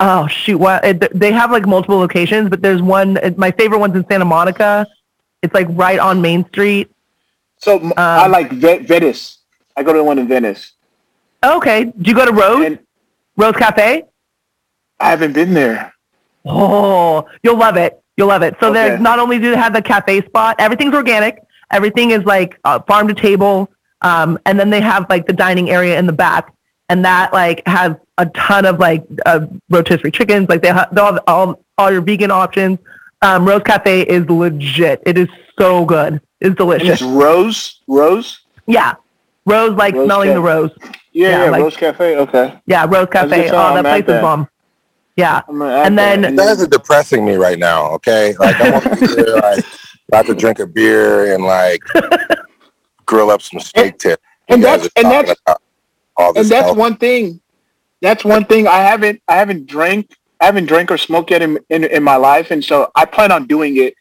[0.00, 3.18] oh shoot, what it, they have like multiple locations, but there's one.
[3.36, 4.86] My favorite one's in Santa Monica.
[5.42, 6.90] It's like right on Main Street.
[7.58, 9.38] So I like Ve- Venice.
[9.76, 10.72] I go to the one in Venice,
[11.44, 11.84] Okay.
[11.84, 12.78] Do you go to Rose and
[13.36, 14.04] Rose Cafe?
[15.00, 15.92] I haven't been there.
[16.44, 18.00] Oh, you'll love it.
[18.16, 18.54] You'll love it.
[18.60, 18.74] So Okay.
[18.88, 21.42] there's not only do they have the cafe spot, everything's organic.
[21.70, 23.70] Everything is like uh, farm to table.
[24.02, 26.52] Um, and then they have like the dining area in the back,
[26.88, 30.48] and that like has a ton of like uh, rotisserie chickens.
[30.48, 32.78] Like they ha- they'll have all all your vegan options.
[33.22, 35.00] Um, Rose Cafe is legit.
[35.06, 35.28] It is
[35.58, 36.14] so good.
[36.40, 37.00] It's And delicious.
[37.00, 38.40] it's Rose, Rose.
[38.66, 38.94] Yeah,
[39.46, 40.34] Rose like Rose smelling Cafe.
[40.34, 40.70] the rose.
[41.12, 42.16] Yeah, Yeah, yeah, like- Rose Cafe.
[42.16, 42.58] Okay.
[42.66, 43.28] Yeah, Rose Cafe.
[43.28, 43.68] good to know.
[43.70, 44.48] Oh, that place at is bomb.
[45.16, 47.86] Yeah, I'm gonna add And then- You guys are depressing me right now.
[47.92, 49.64] Okay, like I'm over here, like
[50.08, 51.82] about to drink a beer and like
[53.06, 54.20] grill up some steak tip.
[54.48, 55.56] You and guys that's- and that's-
[56.16, 56.76] all this and that's health.
[56.76, 57.40] one thing.
[58.00, 61.58] That's one thing I haven't I haven't drank I haven't drank or smoked yet in,
[61.70, 63.94] in in my life, and so I plan on doing it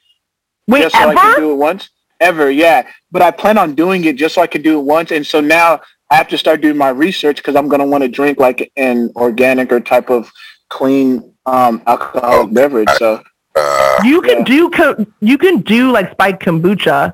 [0.68, 1.40] wait, just so I can ever?
[1.42, 1.90] do it once.
[2.20, 2.88] Ever, yeah.
[3.12, 5.40] But I plan on doing it just so I can do it once, and so
[5.42, 8.72] now I have to start doing my research because I'm gonna want to drink like
[8.76, 10.30] an organic or type of
[10.70, 12.90] clean um, alcoholic Oh, beverage.
[12.98, 13.24] So
[13.56, 14.44] Uh, You can Yeah.
[14.46, 17.14] do co- you can do like spiked kombucha.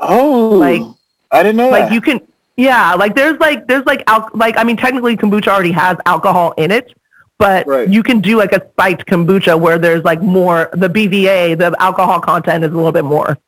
[0.00, 0.82] oh, Like-
[1.30, 1.92] I didn't know Like that.
[1.94, 2.20] you can
[2.56, 6.52] yeah, like there's like there's like al- like I mean technically kombucha already has alcohol
[6.58, 6.92] in it,
[7.38, 7.88] but Right.
[7.88, 12.20] you can do like a spiked kombucha where there's like more the BVA, the alcohol
[12.20, 13.38] content is a little bit more.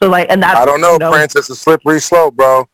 [0.00, 1.34] So like and that's I don't know, you know, Prince.
[1.36, 2.68] It's a slippery slope, bro.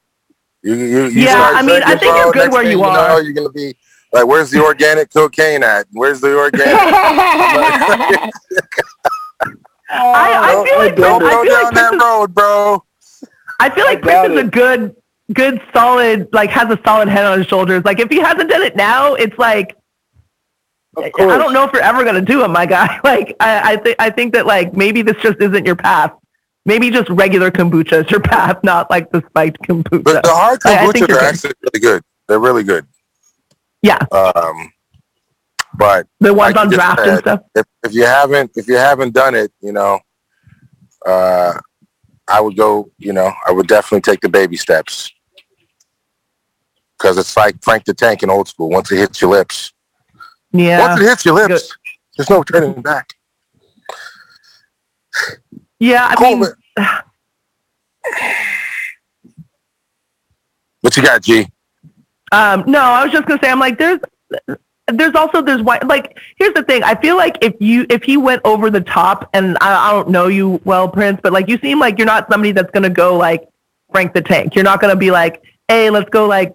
[0.68, 2.90] You, you, you Yeah, I mean, I think you're good next where thing you know,
[2.90, 3.22] are.
[3.22, 3.74] you're gonna be
[4.12, 5.86] like, "Where's the organic cocaine at?
[5.92, 6.66] Where's the organic?"
[9.90, 12.84] I, I feel like don't go feel down like Prince is, road, bro.
[13.58, 14.96] I feel like I doubt Prince is a good
[15.32, 17.82] good solid like has a solid head on his shoulders.
[17.86, 19.74] Like if he hasn't done it now, it's like
[20.98, 23.00] I don't know if you're ever gonna do it, my guy.
[23.04, 26.12] Like I, I think I think that like maybe this just isn't your path.
[26.68, 30.04] Maybe just regular kombucha is your path, not like the spiked kombucha.
[30.04, 31.22] But the hard I- I think kombucha good.
[31.22, 32.02] actually really good.
[32.28, 32.86] They're really good.
[33.80, 34.70] yeah, Um,
[35.78, 37.40] but the ones like on draft and stuff.
[37.54, 39.98] if, if you haven't if you haven't done it, you know,
[41.06, 41.54] uh,
[42.28, 42.90] I would go.
[42.98, 45.10] You know, I would definitely take the baby steps
[46.98, 48.68] because it's like Frank the Tank in old school.
[48.68, 49.72] Once it hits your lips,
[50.52, 51.74] Yeah, once it hits your lips,
[52.18, 53.14] there's no turning back.
[55.78, 56.08] Yeah.
[56.10, 56.50] I Cool, mean.
[60.80, 61.46] What you got, G?
[62.30, 63.98] Um, no, I was just gonna say, I'm like, there's,
[64.86, 65.80] there's also there's wine.
[65.86, 66.82] Like, here's the thing.
[66.82, 70.08] I feel like if you if he went over the top, and I, I don't
[70.10, 73.16] know you well, Prince, but like you seem like you're not somebody that's gonna go
[73.16, 73.48] like
[73.90, 74.54] Frank the Tank.
[74.54, 76.54] You're not gonna be like, hey, let's go like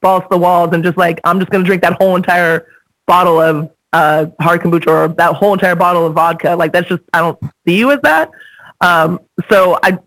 [0.00, 2.66] balls to the walls and just like I'm just gonna drink that whole entire
[3.06, 6.54] bottle of uh hard kombucha or that whole entire bottle of vodka.
[6.56, 8.30] Like that's just I don't see you as that.
[8.80, 9.98] Um, so I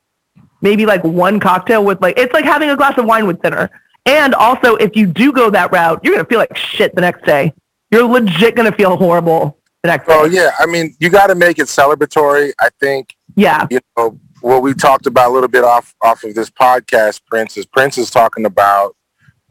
[0.62, 3.70] maybe like one cocktail with like it's like having a glass of wine with dinner.
[4.06, 7.26] And also, if you do go that route, you're gonna feel like shit the next
[7.26, 7.54] day.
[7.92, 10.14] You're legit gonna feel horrible the next day.
[10.16, 12.54] Oh yeah, I mean, you got to make it celebratory.
[12.60, 16.34] I think Yeah, you know what we talked about a little bit off off of
[16.34, 17.22] this podcast.
[17.26, 18.96] Prince is Prince is talking about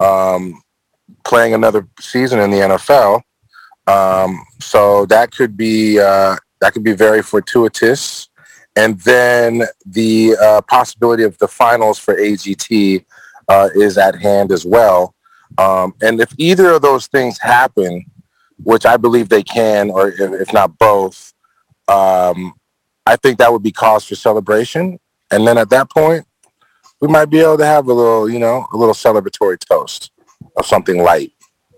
[0.00, 0.60] um,
[1.24, 3.22] playing another season in the NFL.
[3.86, 8.28] Um, so that could be uh, that could be very fortuitous.
[8.78, 13.04] And then the uh, possibility of the finals for AGT
[13.48, 15.16] uh, is at hand as well.
[15.58, 18.04] Um, and if either of those things happen,
[18.62, 21.34] which I believe they can, or if, if not both,
[21.88, 22.54] um,
[23.04, 25.00] I think that would be cause for celebration.
[25.32, 26.24] And then at that point,
[27.00, 30.12] we might be able to have a little, you know, a little celebratory toast
[30.56, 31.32] of something light.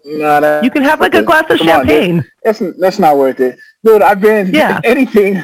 [0.04, 2.24] Nah, that- you can have like a glass of Come on, champagne.
[2.44, 4.02] That's that's not worth it, dude.
[4.02, 4.80] I've been Yeah.
[4.84, 5.42] anything.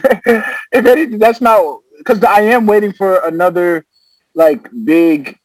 [0.72, 3.84] if anything, that's not because I am waiting for another
[4.34, 5.38] like big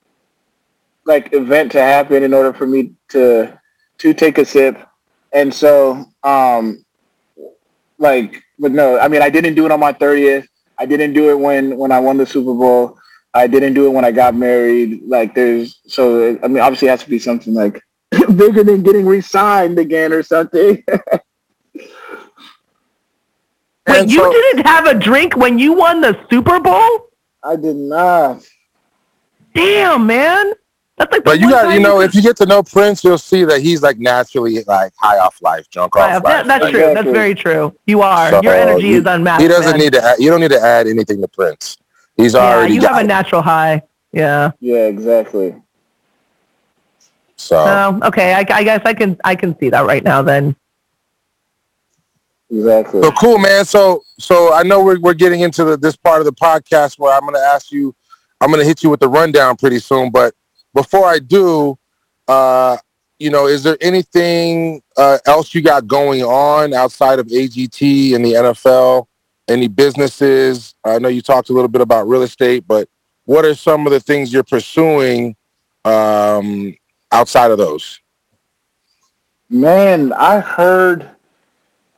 [1.06, 3.58] like event to happen in order for me to
[4.00, 4.78] to take a sip,
[5.34, 6.84] and so um
[7.98, 10.48] like but no, I mean I didn't do it on my thirtieth.
[10.78, 12.98] I didn't do it when when I won the Super Bowl.
[13.34, 15.02] I didn't do it when I got married.
[15.06, 17.82] Like there's so I mean obviously it has to be something like
[18.36, 20.84] bigger than getting re-signed again or something.
[23.92, 27.10] Wait, And you so- didn't have a drink when you won the Super Bowl?
[27.44, 28.42] I did not.
[29.54, 30.54] Damn, man.
[30.98, 31.24] That's like.
[31.24, 33.82] But you got, you know, if you get to know Prince, you'll see that he's
[33.82, 36.48] like naturally like high off life, drunk Yeah, off that, life.
[36.48, 36.94] that's Like, true.
[36.94, 37.76] That's very true.
[37.88, 38.30] You are.
[38.30, 39.42] So, Your energy he- is unmatched.
[39.42, 39.80] He doesn't man.
[39.80, 40.04] need to.
[40.04, 41.78] Add, you don't need to add anything to Prince.
[42.18, 43.82] He's Yeah, already you got have a natural high.
[44.12, 44.52] Yeah.
[44.60, 45.56] Yeah, exactly.
[47.38, 48.34] So Oh, okay.
[48.34, 50.22] I, I guess I can I can see that right now.
[50.22, 50.56] Then.
[52.52, 53.02] Exactly.
[53.02, 53.64] So cool, man.
[53.64, 57.14] So so I know we're we're getting into the, this part of the podcast where
[57.14, 57.96] I'm going to ask you,
[58.42, 60.12] I'm going to hit you with the rundown pretty soon.
[60.12, 60.34] But
[60.74, 61.78] before I do,
[62.28, 62.78] uh,
[63.20, 68.26] you know, is there anything uh, else you got going on outside of AGT and
[68.26, 69.08] the NFL?
[69.48, 70.76] Any businesses?
[70.84, 72.90] I know you talked a little bit about real estate, but
[73.26, 75.36] what are some of the things you're pursuing
[75.86, 76.76] um,
[77.12, 78.00] outside of those?
[79.50, 81.11] Man, I heard,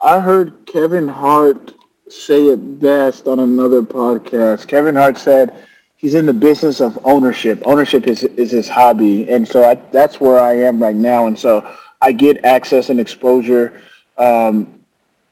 [0.03, 1.73] I heard Kevin Hart
[2.09, 4.67] say it best on another podcast.
[4.67, 5.55] Kevin Hart said
[5.95, 7.63] he's in the business of ownership.
[7.65, 11.27] Ownership is is his hobby, and so I, that's where I am right now.
[11.27, 11.65] And so
[12.01, 13.81] I get access and exposure
[14.17, 14.83] um,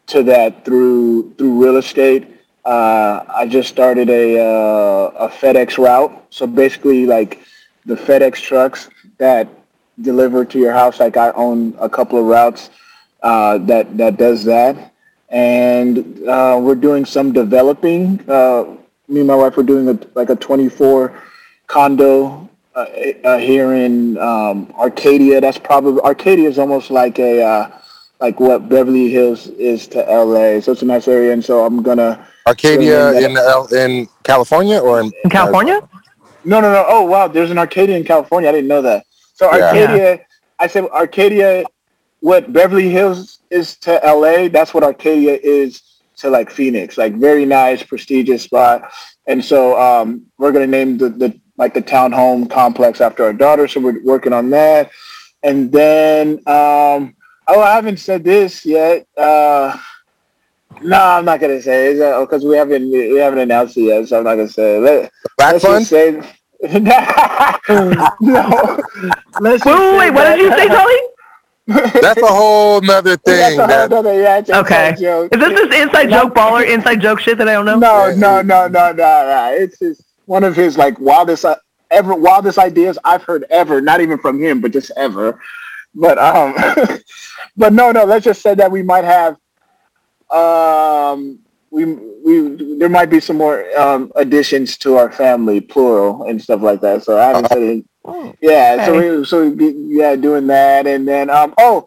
[0.08, 2.30] to that through through real estate.
[2.64, 6.14] Uh, I just started a uh, a FedEx route.
[6.30, 7.42] So basically, like
[7.86, 9.50] the FedEx trucks that
[10.02, 11.02] deliver to your house.
[11.02, 12.70] Like I own a couple of routes
[13.22, 14.94] uh, that that does that,
[15.30, 18.20] and uh, we're doing some developing.
[18.30, 21.22] Uh, me and my wife are doing a, like a 24
[21.68, 22.86] condo uh,
[23.26, 25.42] uh, here in um, Arcadia.
[25.42, 27.72] That's probably Arcadia is almost like a uh,
[28.20, 30.62] like what Beverly Hills is to LA.
[30.62, 35.00] So it's a nice area, and so I'm gonna Arcadia in L- in California or
[35.02, 35.82] in, In California?
[36.44, 36.86] No, no, no.
[36.88, 37.28] Oh, wow.
[37.28, 38.50] There's an Arcadia in California.
[38.50, 39.06] I didn't know that.
[39.36, 39.62] So Yeah.
[39.62, 40.20] Arcadia,
[40.60, 41.64] I said Arcadia,
[42.22, 45.82] what Beverly Hills is to LA, that's what Arcadia is
[46.18, 46.98] to like Phoenix.
[46.98, 48.92] Like very nice, prestigious spot.
[49.28, 53.68] And so um, we're gonna name the, the like the townhome complex after our daughter.
[53.68, 54.92] So we're working on that.
[55.44, 57.16] And then um,
[57.48, 59.08] oh, I haven't said this yet.
[59.18, 59.78] Uh,
[60.84, 64.08] no, I'm not gonna say it because we haven't we haven't announced it yet.
[64.08, 64.80] So I'm not gonna say it.
[64.80, 65.80] Let, let's Fun?
[65.80, 66.12] just say
[68.20, 68.80] no.
[69.40, 70.12] Let's just Wait, wait, say wait.
[70.12, 71.11] What did you say, Tully?
[72.02, 73.58] That's a whole nother That's thing.
[73.58, 74.96] a whole That, nother, yeah, it's Okay.
[75.00, 75.34] joke.
[75.34, 77.80] Is this this inside joke baller, inside joke shit that I don't know?
[77.80, 78.16] No, Yeah.
[78.16, 79.56] no, no, no, no, no.
[79.58, 81.56] It's just one of his like wildest uh,
[81.92, 83.82] ever wildest ideas I've heard ever.
[83.82, 85.40] Not even from him, but just ever.
[85.96, 86.56] But um,
[87.58, 88.06] but no, no.
[88.06, 89.38] Let's just say that we might have
[90.32, 91.40] um
[91.72, 96.62] we we there might be some more um additions to our family, plural and stuff
[96.62, 97.04] like that.
[97.04, 97.86] So I haven't said it.
[98.04, 101.86] Oh, Yeah, so we so we yeah doing that, and then um oh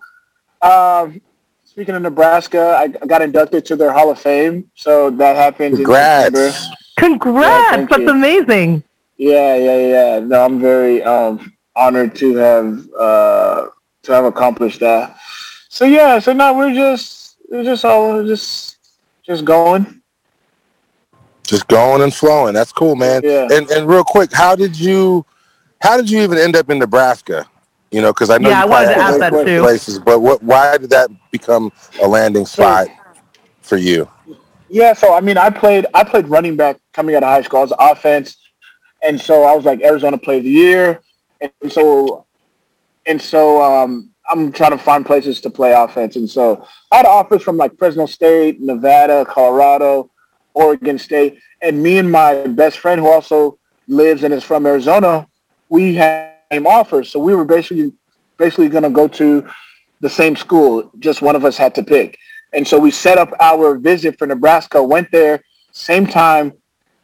[0.63, 1.21] um
[1.65, 5.79] speaking of Nebraska, I, I got inducted to their Hall of Fame, so that happened
[5.79, 6.53] in September.
[6.53, 6.69] congrats.
[6.97, 7.71] Congrats!
[7.71, 8.11] thank That's you.
[8.11, 8.85] amazing.
[9.17, 10.19] Yeah, yeah, yeah.
[10.21, 13.67] No, I'm very um honored to have uh
[14.05, 15.17] to have accomplished that.
[15.69, 18.77] So yeah, so now we're just we're just all just
[19.25, 20.01] just going.
[21.43, 22.55] Just going and flowing.
[22.55, 23.23] That's cool, man.
[23.25, 23.49] Yeah.
[23.51, 25.27] And and real quick, how did you
[25.85, 27.47] how did you even end up in Nebraska?
[27.91, 29.61] You know, because I know Yeah, I you wanted to probably ask that too.
[29.61, 31.71] places, but what why did that become
[32.03, 32.89] a landing spot
[33.61, 34.09] for you?
[34.71, 37.61] Yeah, so I mean, I played I played running back coming out of high school.
[37.61, 38.37] I was offense,
[39.07, 41.01] and so I was like Arizona Player of the Year,
[41.41, 42.27] and so
[43.07, 47.07] and so um, I'm trying to find places to play offense, and so I had
[47.07, 50.11] offers from like Fresno State, Nevada, Colorado,
[50.55, 55.29] Oregon State, and me and my best friend who also lives and is from Arizona,
[55.69, 57.93] we had same offers, so we were basically
[58.37, 59.47] basically going to go to
[60.01, 60.91] the same school.
[60.99, 62.19] Just one of us had to pick.
[62.53, 66.53] And so we set up our visit for Nebraska, went there, same time.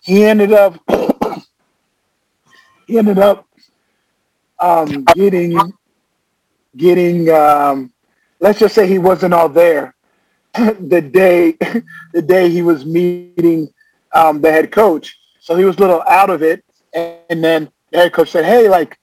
[0.03, 0.79] He ended up
[2.87, 3.47] he ended up
[4.59, 5.59] um, getting
[6.77, 7.93] getting um,
[8.39, 9.95] let's just say he wasn't all there
[10.55, 11.53] the day
[12.13, 13.69] the day he was meeting
[14.13, 15.19] um, the head coach.
[15.41, 16.65] So he was a little out of it.
[16.93, 18.99] And then head coach said, Hey, like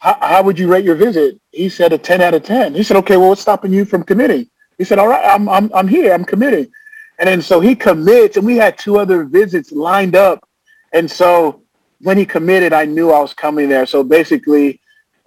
[0.00, 1.40] how, how would you rate your visit?
[1.52, 2.74] He said a 10 out of 10.
[2.74, 4.48] He said, okay, well, what's stopping you from committing?
[4.78, 6.12] He said, all right, I'm, I'm, I'm here.
[6.12, 6.70] I'm committing.
[7.18, 10.48] And then so he commits and we had two other visits lined up.
[10.94, 11.62] And so
[12.00, 13.84] when he committed, I knew I was coming there.
[13.84, 14.80] So basically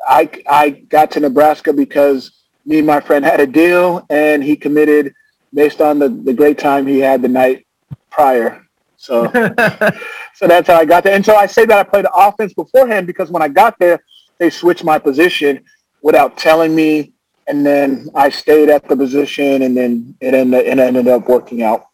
[0.08, 2.32] I, I got to Nebraska because
[2.66, 5.14] me and my friend had a deal and he committed
[5.54, 7.68] based on the, the great time he had the night
[8.10, 8.63] prior.
[9.04, 9.26] So
[10.34, 11.14] so that's how I got there.
[11.14, 14.02] And so I say that I played offense beforehand because when I got there,
[14.40, 15.62] they switched my position
[16.02, 17.12] without telling me.
[17.48, 21.64] And then I stayed at the position and then it ended, it ended up working
[21.64, 21.88] out.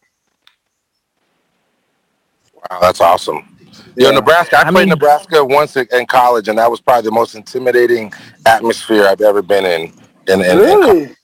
[2.54, 3.56] Wow, that's awesome.
[3.96, 4.14] Yo, Yeah.
[4.14, 4.58] Nebraska.
[4.58, 7.34] I, I played mean- Nebraska once in in college, and that was probably the most
[7.34, 8.12] intimidating
[8.46, 9.92] atmosphere I've ever been in.
[10.28, 11.16] In, in, in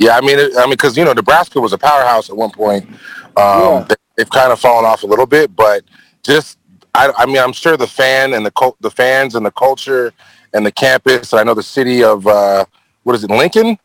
[0.00, 2.50] Yeah, I mean, it, I mean, because you know, Nebraska was a powerhouse at one
[2.50, 2.84] point.
[3.36, 3.86] Um, Yeah.
[3.88, 5.82] they, they've kind of fallen off a little bit, but
[6.22, 6.58] just,
[6.94, 10.12] I, I mean, I'm sure the fan and the cult, the fans and the culture
[10.52, 11.32] and the campus.
[11.32, 12.66] I know the city of uh,
[13.04, 13.78] what is it, Lincoln?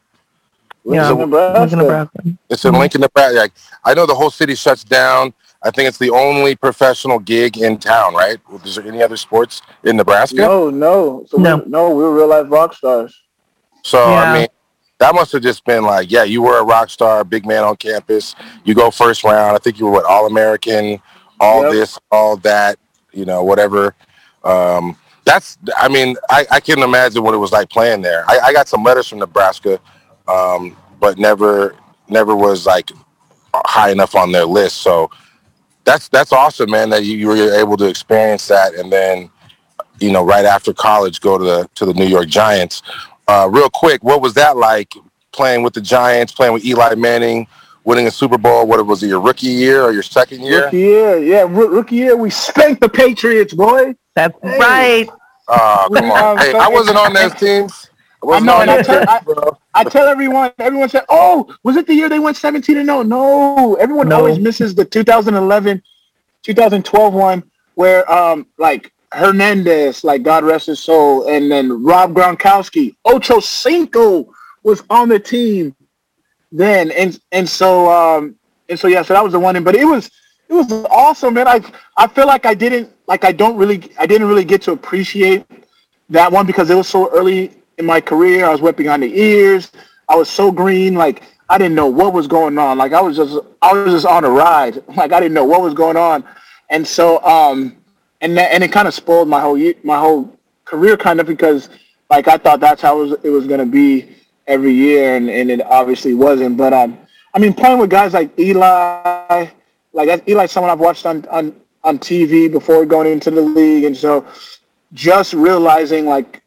[0.83, 1.07] Yeah.
[1.07, 1.75] So- Nebraska.
[1.77, 2.19] Nebraska.
[2.49, 3.37] It's in Lincoln, Nebraska.
[3.37, 3.53] Like,
[3.85, 5.33] I know the whole city shuts down.
[5.63, 8.37] I think it's the only professional gig in town, right?
[8.65, 10.35] Is there any other sports in Nebraska?
[10.35, 11.25] No, no.
[11.29, 11.57] So No.
[11.57, 13.19] We, no, we were real life rock stars.
[13.83, 14.15] So Yeah.
[14.21, 14.47] I mean,
[14.99, 17.75] that must have just been like, yeah, you were a rock star, big man on
[17.75, 18.35] campus.
[18.63, 19.55] You go first round.
[19.55, 21.01] I think you were what all American,
[21.39, 21.71] all Yep.
[21.71, 22.79] this, all that,
[23.11, 23.93] you know, whatever.
[24.43, 28.23] Um, that's, I mean, I, I can imagine what it was like playing there.
[28.29, 29.79] I, I got some letters from Nebraska,
[30.27, 31.75] um, but never
[32.07, 32.91] never was like
[33.53, 34.77] high enough on their list.
[34.77, 35.09] So
[35.83, 36.89] that's that's awesome, man.
[36.89, 39.29] That you, you were able to experience that, and then
[39.99, 42.81] you know right after college go to the to the New York Giants.
[43.27, 44.93] Uh, real quick, what was that like
[45.31, 47.47] playing with the Giants, playing with Eli Manning,
[47.83, 48.67] winning a Super Bowl?
[48.67, 50.65] What was it your rookie year or your second year?
[50.65, 52.15] Rookie year, yeah, r- rookie year.
[52.15, 53.95] We spanked the Patriots, boy.
[54.15, 54.59] That's Hey.
[54.59, 55.09] right.
[55.47, 56.37] Oh, come on.
[56.37, 57.89] Hey, I wasn't on those teams.
[58.23, 59.37] I wasn't know, on and I tell- teams,
[59.73, 62.87] I- I tell everyone, everyone said, "Oh, was it the year they went 17 and
[62.87, 64.17] 0?" No, everyone No.
[64.17, 65.81] always misses the 2011,
[66.43, 67.43] 2012 one
[67.75, 74.33] where um like Hernandez, like God rest his soul, and then Rob Gronkowski, Ocho Cinco
[74.63, 75.75] was on the team
[76.51, 78.35] then, and and so um
[78.69, 79.61] and so yeah, so that was the one.
[79.63, 80.07] But it was
[80.49, 81.47] it was awesome, man.
[81.47, 81.61] I
[81.97, 85.45] I feel like I didn't like I don't really I didn't really get to appreciate
[86.09, 88.45] that one because it was so early in my career.
[88.45, 89.71] I was wet on the ears.
[90.07, 92.77] I was so green, like I didn't know what was going on.
[92.77, 94.83] Like I was just I was just on a ride.
[94.95, 96.23] Like I didn't know what was going on.
[96.69, 97.77] And so um
[98.21, 101.69] and that, and it kind of spoiled my whole my whole career kind of because
[102.09, 104.15] like I thought that's how it was, it was going to be
[104.47, 106.57] every year and, and it obviously wasn't.
[106.57, 106.97] But um
[107.33, 109.47] I mean playing with guys like Eli
[109.93, 113.95] like Eli's someone I've watched on on on TV before going into the league and
[113.95, 114.25] so
[114.93, 116.41] just realizing like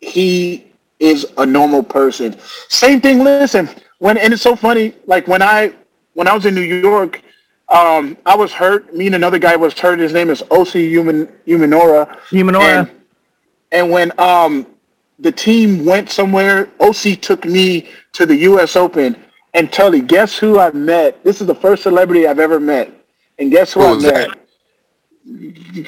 [0.00, 0.68] he
[1.00, 2.36] is a normal person.
[2.68, 3.20] Same thing.
[3.20, 3.68] Listen,
[3.98, 4.94] when and it's so funny.
[5.06, 5.72] Like when I
[6.14, 7.22] when I was in New York,
[7.68, 8.94] um, I was hurt.
[8.94, 9.98] Me and another guy was hurt.
[9.98, 12.18] His name is Osi Human Umenyiora.
[12.30, 12.80] Umenyiora.
[12.80, 12.90] And,
[13.72, 14.66] and when um
[15.18, 18.76] the team went somewhere, Osi took me to the U.S.
[18.76, 19.16] Open.
[19.54, 21.22] And Tully, guess who I met?
[21.24, 22.92] This is the first celebrity I've ever met.
[23.38, 24.28] And guess who, Who I was met?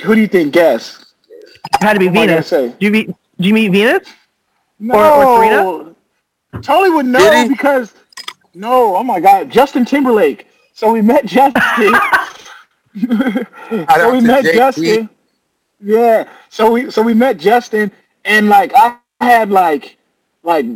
[0.00, 0.52] Who do you think?
[0.52, 1.12] Guess.
[1.80, 2.48] Had to be am Venus.
[2.48, 2.68] say?
[2.68, 3.06] Did you meet?
[3.06, 4.08] Did you meet Venus?
[4.78, 4.94] No.
[4.94, 5.94] Or- or Serena?
[6.62, 7.94] Totally would know because
[8.54, 10.46] no, oh my god, Justin Timberlake.
[10.80, 11.94] So we met Justin.
[13.70, 14.44] So we met.
[14.54, 15.10] Justin.
[15.78, 16.26] Yeah.
[16.48, 17.92] So we so we met Justin
[18.24, 19.98] and like I had like
[20.42, 20.66] like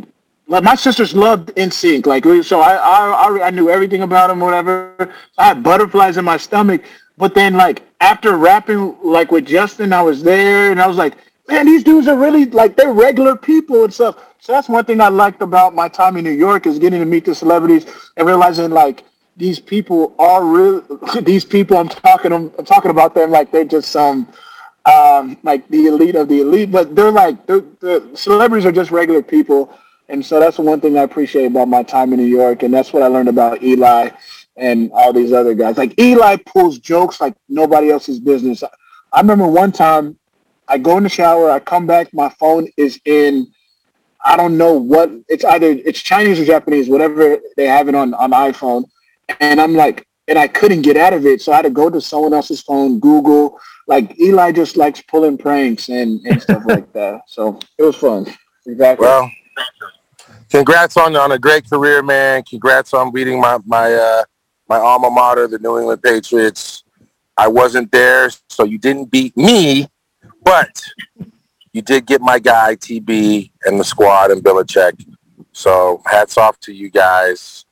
[0.47, 2.05] like my sisters loved NSYNC.
[2.05, 5.11] Like so I I I- I knew everything about him, whatever.
[5.39, 6.83] I had butterflies in my stomach.
[7.17, 11.15] But then like after rapping like with Justin, I was there and I was like,
[11.49, 14.23] man, these dudes are really like they're regular people and stuff.
[14.39, 17.05] So that's one thing I liked about my time in New York is getting to
[17.07, 19.03] meet the celebrities and realizing like
[19.37, 20.81] these people are real.
[21.21, 24.27] These people I'm talking I'm talking about them like they're just some
[24.85, 29.23] um, like the elite of the elite, but they're like the celebrities are just regular
[29.23, 29.75] people,
[30.09, 32.93] and so that's one thing I appreciate about my time in New York, and that's
[32.93, 34.11] what I learned about Eli
[34.57, 35.77] and all these other guys.
[35.77, 38.63] Like Eli pulls jokes like nobody else's business.
[39.11, 40.17] I remember one time
[40.67, 43.51] I go in the shower, I come back, my phone is in
[44.23, 48.13] I don't know what it's either it's Chinese or Japanese, whatever they have it on
[48.13, 48.85] on iPhone,
[49.39, 51.89] and I'm like, and I couldn't get out of it, so I had to go
[51.89, 53.59] to someone else's phone, Google.
[53.87, 57.21] Like Eli just likes pulling pranks and and stuff like that.
[57.27, 58.25] So it was fun.
[58.65, 59.05] Exactly.
[59.05, 59.29] Well,
[60.49, 62.43] congrats on on a great career, man.
[62.43, 64.23] Congrats on beating my my uh,
[64.67, 66.83] my alma mater, the New England Patriots.
[67.37, 69.89] I wasn't there, so you didn't beat me,
[70.43, 70.81] but
[71.73, 75.05] you did get my guy TB and the squad and Belichick.
[75.51, 77.64] So hats off to you guys.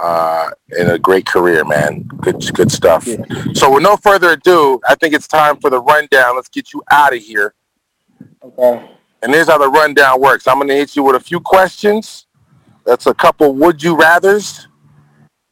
[0.00, 2.02] Uh, and a great career, man.
[2.20, 3.08] Good, good stuff.
[3.54, 6.36] So with no further ado, I think it's time for the rundown.
[6.36, 7.54] Let's get you out of here.
[8.42, 8.90] okay.
[9.22, 10.46] And here's how the rundown works.
[10.46, 12.26] I'm going to hit you with a few questions.
[12.86, 14.66] That's a couple would you rathers,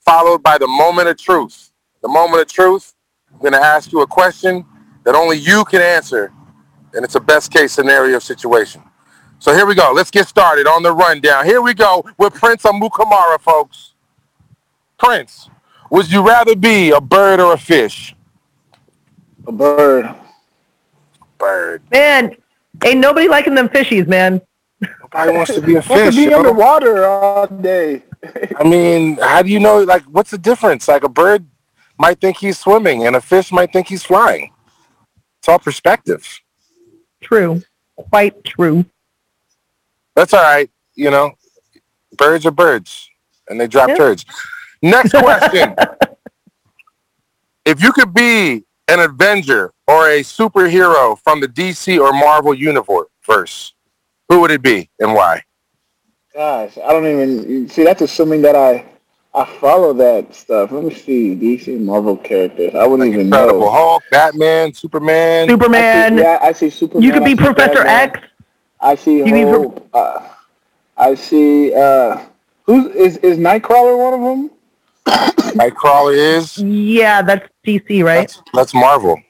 [0.05, 1.73] followed by the moment of truth.
[2.01, 2.95] The moment of truth,
[3.33, 4.65] I'm going to ask you a question
[5.05, 6.33] that only you can answer.
[6.95, 8.83] And it's a best case scenario situation.
[9.39, 9.93] So here we go.
[9.93, 11.45] Let's get started on the rundown.
[11.45, 13.96] Here we go with Prince Amukamara, folks.
[14.99, 15.51] Prince,
[15.91, 18.15] would you rather be a bird or a fish?
[19.47, 20.13] A bird.
[21.39, 21.83] Bird.
[21.91, 22.35] Man,
[22.85, 24.41] ain't nobody liking them fishies, man.
[25.01, 26.15] Nobody wants to be a fish.
[26.15, 26.39] to be yo.
[26.39, 28.03] underwater all day.
[28.59, 29.83] I mean, how do you know?
[29.83, 30.89] Like, what's the difference?
[30.89, 31.47] Like, a bird
[31.99, 34.51] might think he's swimming, and a fish might think he's flying.
[35.39, 36.41] It's all perspective.
[37.23, 37.63] True.
[37.97, 38.85] Quite true.
[40.15, 40.71] That's all right.
[40.95, 41.33] You know,
[42.17, 43.09] birds are birds,
[43.49, 43.97] and they drop Yeah.
[43.97, 44.25] turds.
[44.87, 45.75] Next question:
[47.65, 53.09] If you could be an Avenger or a superhero from the DC or Marvel universe,
[53.21, 53.75] first,
[54.29, 55.43] who would it be and why?
[56.33, 57.83] Gosh, I don't even see.
[57.83, 58.85] That's assuming that I
[59.35, 60.71] I follow that stuff.
[60.71, 61.35] Let me see.
[61.35, 62.75] DC Marvel characters.
[62.75, 63.71] I wouldn't even Incredible know.
[63.71, 65.43] Hulk, Batman, Superman.
[65.43, 66.19] I see, Superman.
[66.19, 67.03] yeah, I see Superman.
[67.03, 68.11] you could be Professor Batman.
[68.17, 68.21] X.
[68.81, 69.89] I see You mean Hope.
[69.93, 70.21] Uh,
[70.97, 71.75] I see.
[71.75, 72.21] Uh,
[72.65, 74.51] Who's is is Nightcrawler one of them?
[75.07, 78.29] Nightcrawler is Yeah, that's DC, right?
[78.29, 79.21] that's, that's Marvel.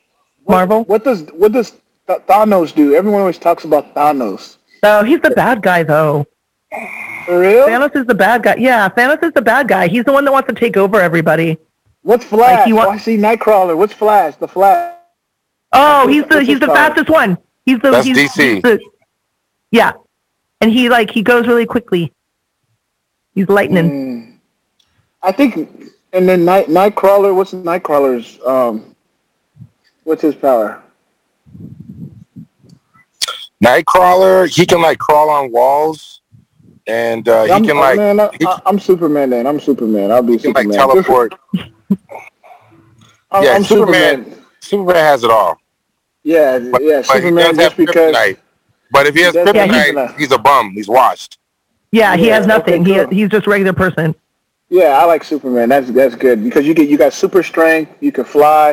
[0.48, 0.84] Marvel.
[0.84, 1.72] What does what does
[2.06, 2.94] Th- Thanos do?
[2.94, 4.56] Everyone always talks about Thanos.
[4.82, 6.26] Oh, he's the bad guy though.
[7.26, 7.66] For real?
[7.66, 8.56] Thanos is the bad guy.
[8.56, 9.88] Yeah, Thanos is the bad guy.
[9.88, 11.58] He's the one that wants to take over everybody.
[12.02, 12.64] What's Flash?
[12.66, 13.76] he wa- oh, I see Nightcrawler.
[13.76, 14.36] What's Flash?
[14.36, 14.94] The Flash.
[15.72, 16.76] Oh, he's the What's he's the power?
[16.76, 17.36] fastest one.
[17.64, 18.54] He's the That's he's, DC.
[18.54, 18.80] he's the-
[19.72, 19.92] yeah,
[20.60, 22.12] and he like he goes really quickly.
[23.34, 23.90] He's lightning.
[23.90, 24.25] Mm.
[25.26, 25.56] I think,
[26.12, 27.34] and then Night Nightcrawler.
[27.34, 28.38] What's Nightcrawler's?
[28.46, 28.94] Um,
[30.04, 30.80] what's his power?
[33.62, 36.20] Nightcrawler, he can like crawl on walls,
[36.86, 39.30] and uh, I'm, he can oh, like man, I, he I, am Superman.
[39.30, 40.12] Then I'm Superman.
[40.12, 40.78] I'll be he can like Superman.
[40.88, 41.34] teleport.
[43.32, 44.42] I'm, Yeah, I'm Superman- Superman.
[44.60, 45.58] Superman has it all.
[46.22, 47.56] Yeah, But, yeah, but Superman.
[47.56, 48.14] Just because.
[48.14, 48.38] kryptonite.
[48.92, 50.18] But if he has He does kryptonite, kryptonite.
[50.18, 50.70] he's a bum.
[50.72, 51.38] He's washed.
[51.92, 52.82] Yeah, he Yeah, has nothing.
[52.82, 54.14] okay, He he's just a regular person.
[54.68, 55.68] Yeah, I like Superman.
[55.68, 57.92] That's that's good because you get you got super strength.
[58.00, 58.72] You can fly.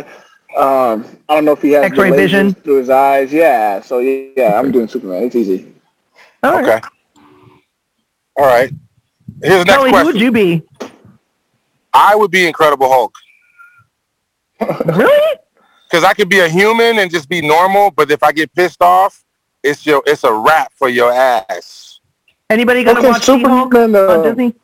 [0.57, 2.53] Um, I don't know if he has the X-ray vision.
[2.53, 3.31] through his eyes.
[3.33, 5.23] Yeah, so yeah, I'm doing Superman.
[5.23, 5.73] It's easy.
[6.41, 6.63] All right.
[6.63, 6.87] Okay.
[8.37, 8.71] All right.
[9.41, 10.63] Here's the next Kelly, who would you be?
[11.93, 13.15] I would be Incredible Hulk
[14.85, 15.37] Really?
[15.89, 17.91] because I could be a human and just be normal.
[17.91, 19.23] But if I get pissed off,
[19.61, 21.99] it's your it's a wrap for your ass.
[22.49, 24.55] Anybody gonna Okay, watch Superman, uh, on Disney?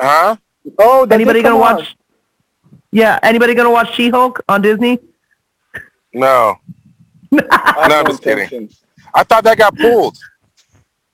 [0.00, 0.36] Huh?
[0.78, 1.60] Oh, that Anybody gonna on.
[1.60, 1.96] watch?
[2.90, 4.98] Yeah, anybody gonna watch She-Hulk on Disney?
[6.12, 6.56] No.
[7.32, 8.70] I No, I'm just kidding.
[9.14, 10.16] I thought that got pulled.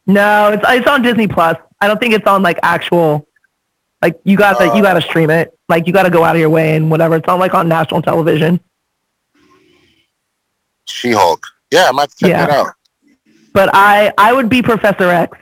[0.07, 1.57] No, it's it's on Disney Plus.
[1.81, 3.27] I don't think it's on like actual.
[4.03, 4.83] Like you got to you Uh.
[4.83, 5.57] got to stream it.
[5.69, 7.17] Like you got to go out of your way and whatever.
[7.17, 8.61] It's not like on national television.
[10.87, 11.47] She Hulk.
[11.71, 12.47] Yeah, I might check Yeah.
[12.47, 12.73] that out.
[13.53, 15.37] But I I would be Professor X.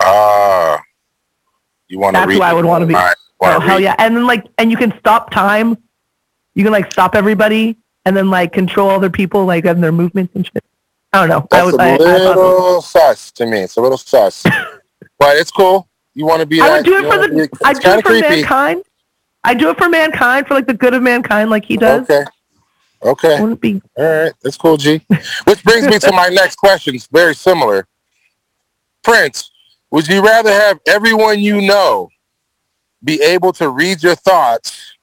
[0.00, 0.80] Ah.
[1.88, 2.94] You want to That's who I would wanna be.
[2.94, 3.16] All right.
[3.40, 3.94] wanna Oh hell yeah!
[3.98, 5.76] And then like and you can stop time.
[6.54, 10.34] You can like stop everybody and then like control other people like and their movements
[10.34, 10.64] and shit.
[11.12, 11.46] I don't know.
[11.52, 11.80] I That's would.
[11.80, 13.60] a I, I, little sus to me.
[13.60, 14.42] It's a little sus,
[15.18, 15.88] but it's cool.
[16.14, 16.60] You want to be?
[16.60, 17.48] I that, would do it for the.
[17.48, 18.28] be- I do it for creepy.
[18.28, 18.82] mankind.
[19.44, 22.08] I do it for mankind for like the good of mankind, like he does.
[22.08, 22.24] Okay.
[23.02, 23.40] Okay.
[23.40, 24.32] Wouldn't be All right.
[24.42, 25.02] That's cool, G.
[25.44, 26.94] Which brings me to my next question.
[26.94, 27.86] It's very similar.
[29.02, 29.50] Prince,
[29.94, 32.08] would you rather have everyone you know
[33.04, 34.96] be able to read your thoughts,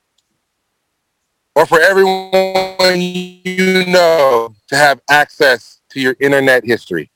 [1.56, 7.10] or for everyone you know to have access to your internet history?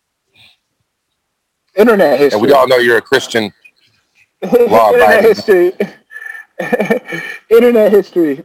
[1.75, 2.39] Internet history.
[2.39, 3.51] And we all know you're a Christian.
[4.41, 5.73] Law Internet history.
[7.51, 8.43] Internet history.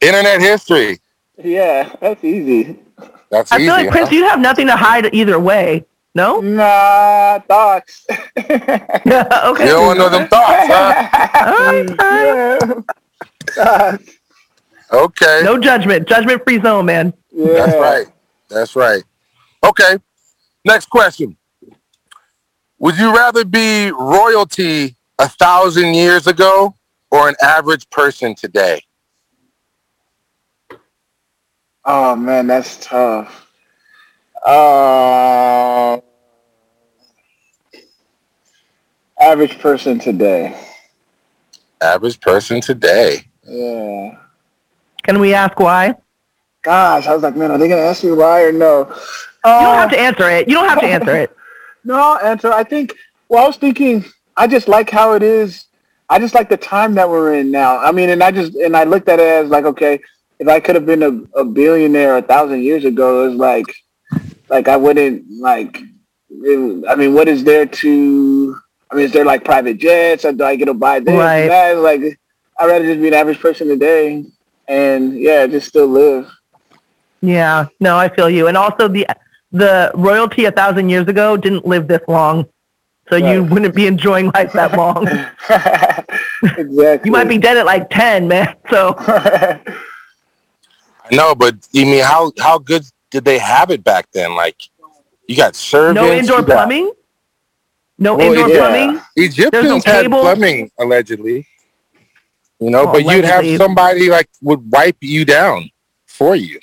[0.00, 0.98] Internet history.
[1.44, 2.78] Yeah, that's easy.
[3.30, 3.66] That's I easy.
[3.66, 3.92] feel like huh?
[3.92, 5.84] Prince, you'd have nothing to hide either way.
[6.14, 6.40] No?
[6.40, 8.06] Nah, thoughts.
[8.36, 8.94] okay.
[9.04, 11.08] You don't want to know them thoughts, huh?
[11.46, 12.84] All right, all right.
[13.56, 13.64] yeah.
[13.64, 14.10] Thoughts.
[14.92, 15.42] Okay.
[15.44, 16.08] No judgment.
[16.08, 17.14] Judgment free zone, man.
[17.30, 17.46] Yeah.
[17.46, 18.06] That's right.
[18.48, 19.04] That's right.
[19.64, 19.98] Okay.
[20.64, 21.36] Next question.
[22.78, 26.74] Would you rather be royalty a thousand years ago
[27.10, 28.82] or an average person today?
[31.84, 33.49] Oh man, that's tough.
[34.44, 36.00] Uh,
[39.20, 40.56] average person today.
[41.80, 43.26] Average person today.
[43.46, 44.18] Yeah.
[45.02, 45.94] Can we ask why?
[46.62, 48.82] Gosh, I was like, man, are they gonna ask me why or no?
[48.82, 50.48] Uh, you don't Uh, have to answer it.
[50.48, 51.36] You don't have to answer it.
[51.84, 52.52] No, I'll answer.
[52.52, 52.94] I think.
[53.28, 54.04] Well, I was thinking.
[54.36, 55.66] I just like how it is.
[56.08, 57.78] I just like the time that we're in now.
[57.78, 60.00] I mean, and I just and I looked at it as like, okay,
[60.38, 63.66] if I could have been a, a billionaire a thousand years ago, it was like,
[64.50, 65.80] like I wouldn't like.
[66.30, 68.56] it- I mean, what is there to?
[68.90, 70.24] I mean, is there like private jets?
[70.24, 71.46] Or do I get to buy this Right.
[71.48, 71.78] that?
[71.78, 72.02] Like,
[72.58, 74.24] I'd rather just be an average person today,
[74.68, 76.28] and yeah, just still live.
[77.20, 77.66] Yeah.
[77.78, 78.46] No, I feel you.
[78.48, 79.06] And also the
[79.52, 82.46] the royalty a thousand years ago didn't live this long.
[83.10, 85.02] So you wouldn't be enjoying life that long.
[86.56, 87.08] exactly.
[87.08, 88.54] you might be dead at like ten, man.
[88.70, 89.60] So I
[91.10, 94.34] know, but you mean how how good did they have it back then?
[94.36, 94.60] Like
[95.28, 96.00] you got servants.
[96.00, 96.92] no indoor got- plumbing?
[97.98, 98.56] No Well, indoor yeah.
[98.56, 99.02] plumbing?
[99.16, 100.20] Egyptians no had cable?
[100.20, 101.46] plumbing allegedly.
[102.58, 105.70] You know, Oh, but you'd have somebody like would wipe you down
[106.06, 106.60] for you.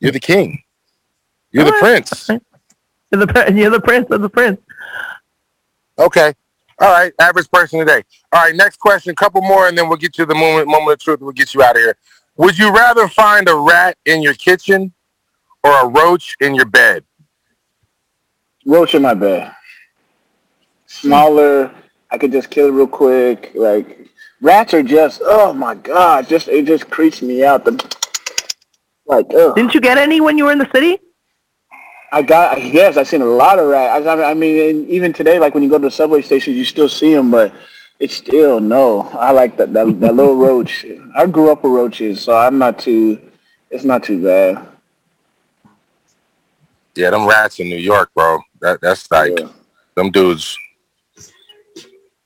[0.00, 0.62] You're the king.
[1.50, 2.06] You're the Alright.
[2.06, 2.28] prince.
[3.12, 4.60] You're the, you're the prince of the prince.
[5.98, 6.32] Okay.
[6.80, 7.12] All right.
[7.20, 8.02] Average person today.
[8.32, 8.54] All right.
[8.54, 9.14] Next question.
[9.14, 11.20] Couple more, and then we'll get you the moment moment of truth.
[11.20, 11.96] We'll get you out of here.
[12.36, 14.92] Would you rather find a rat in your kitchen
[15.64, 17.04] or a roach in your bed?
[18.66, 19.52] Roach in my bed.
[20.86, 21.72] smaller.
[22.10, 23.50] I could just kill it real quick.
[23.54, 24.06] Like
[24.40, 27.64] rats are just oh my god, just it just creeps me out.
[27.64, 27.72] The
[29.06, 29.56] like ugh.
[29.56, 30.98] Didn't you get any when you were in the city?
[32.12, 34.06] I got yes, I've seen a lot of rats.
[34.06, 36.64] I, I mean, and even today, like when you go to the subway station, you
[36.64, 37.52] still see them, but
[37.98, 39.02] it's still no.
[39.12, 40.86] I like that that, that little roach.
[41.16, 43.20] I grew up with roaches, so I'm not too.
[43.70, 44.73] It's not too bad.
[46.96, 48.38] Yeah, them rats in New York, bro.
[48.60, 49.48] That that's like Yeah.
[49.96, 50.56] them dudes.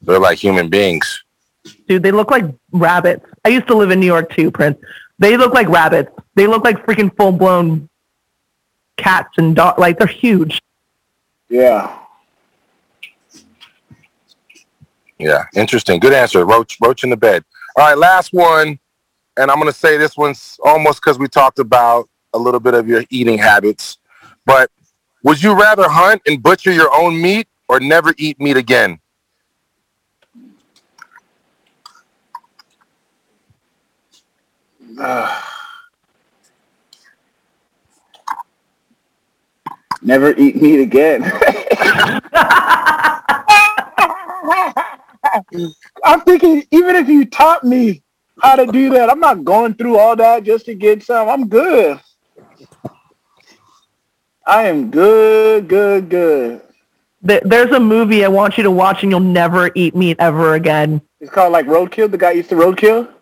[0.02, 1.24] They're like human beings.
[1.88, 3.24] Dude, they look like rabbits.
[3.44, 4.78] I used to live in New York too, Prince.
[5.18, 6.10] They look like rabbits.
[6.34, 7.88] They look like freaking full blown
[8.96, 9.78] cats and dogs.
[9.78, 10.60] Like they're huge.
[11.48, 11.98] Yeah.
[15.18, 15.98] Yeah, interesting.
[15.98, 16.44] Good answer.
[16.46, 17.44] Roach, roach in the bed.
[17.76, 18.78] All right, last one,
[19.36, 22.86] and I'm gonna say this one's almost because we talked about a little bit of
[22.88, 23.98] your eating habits.
[24.48, 24.70] But
[25.24, 28.98] would you rather hunt and butcher your own meat or never eat meat again?
[40.00, 41.24] Never eat meat again.
[46.04, 48.02] I'm thinking, even if you taught me
[48.40, 51.28] how to do that, I'm not going through all that just to get some.
[51.28, 52.00] I'm good.
[54.48, 56.62] I am good, good, good.
[57.20, 61.02] There's a movie I want you to watch, and you'll never eat meat ever again.
[61.20, 62.10] It's called like Roadkill.
[62.10, 63.12] The guy used to Roadkill.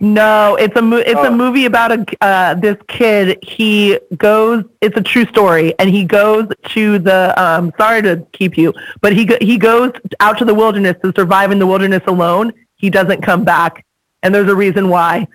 [0.00, 1.26] No, it's a mo- it's Oh.
[1.26, 3.36] a movie about a uh, this kid.
[3.42, 4.62] He goes.
[4.80, 7.34] It's a true story, and he goes to the.
[7.42, 11.12] Um, sorry to keep you, but he go- he goes out to the wilderness to
[11.16, 12.52] survive in the wilderness alone.
[12.76, 13.84] He doesn't come back,
[14.22, 15.26] and there's a reason why,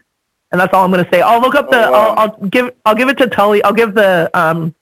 [0.54, 1.20] and that's all I'm going to say.
[1.22, 1.88] I'll look up the.
[1.88, 2.16] Oh, wow.
[2.16, 3.62] I'll, I'll give I'll give it to Tully.
[3.66, 4.74] I'll give the um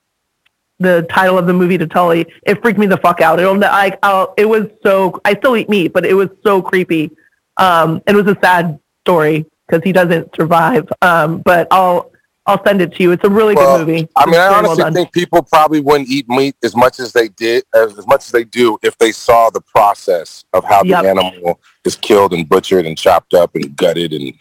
[0.82, 2.26] the title of the movie to Tully.
[2.44, 3.40] It freaked me the fuck out.
[3.40, 5.20] It'll like I'll, it was so.
[5.26, 7.12] I still eat meat, but it was so creepy.
[7.58, 10.88] Um, it was a sad story because he doesn't survive.
[11.02, 12.12] Um, but I'll
[12.48, 13.12] I'll send it to you.
[13.12, 14.10] It's a really Well, good movie.
[14.18, 17.14] I mean, I very well honestly think people probably wouldn't eat meat as much as
[17.14, 20.84] they did, as, as much as they do, if they saw the process of how
[20.84, 21.04] Yep.
[21.04, 24.34] the animal is killed and butchered and chopped up and gutted and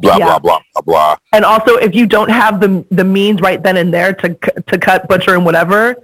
[0.00, 0.26] blah Yeah.
[0.26, 1.16] blah blah blah blah.
[1.32, 4.34] And also, if you don't have the the means right then and there to
[4.66, 5.96] to cut, butcher, and whatever,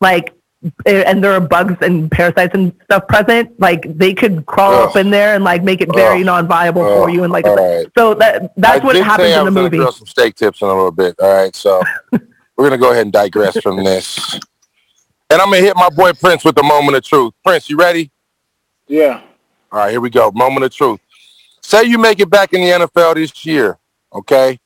[0.00, 0.32] like,
[0.86, 4.88] eh, and there are bugs and parasites and stuff present, like they could crawl Ugh.
[4.90, 6.26] up in there and like make it very Ugh.
[6.26, 7.24] non-viable for you.
[7.24, 7.86] And like, All right.
[7.96, 9.76] so that that's I what happens say I in the was gonna movie.
[9.78, 11.14] Drill some steak tips in a little bit.
[11.20, 11.82] All right, so
[12.56, 14.34] we're gonna go ahead and digress from this,
[15.30, 17.34] and I'm gonna hit my boy Prince with the moment of truth.
[17.44, 18.10] Prince, you ready?
[18.88, 19.20] Yeah.
[19.72, 20.30] All right, here we go.
[20.32, 21.00] Moment of truth.
[21.66, 23.76] Say you make it back in the NFL this year,
[24.12, 24.60] okay?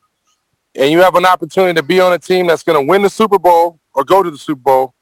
[0.75, 3.09] And you have an opportunity to be on a team that's going to win the
[3.09, 4.95] Super Bowl or go to the Super Bowl,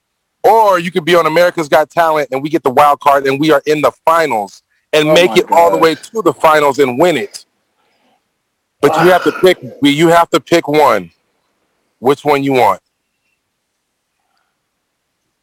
[0.45, 3.41] or you could be on America's Got Talent and we get the wild card and
[3.41, 6.79] we are in the finals and Oh make it all the way to the finals
[6.79, 7.47] and win it.
[8.81, 9.59] But you have to pick.
[9.83, 11.11] You have to pick one.
[11.99, 12.81] Which one you want?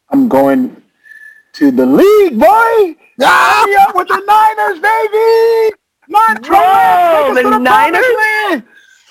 [0.08, 0.82] I'm going
[1.52, 2.96] to the league, boy.
[3.20, 3.62] Ah!
[3.66, 5.76] Hurry up with the Niners, baby.
[6.08, 8.02] Whoa, the the Niners?
[8.02, 8.62] land.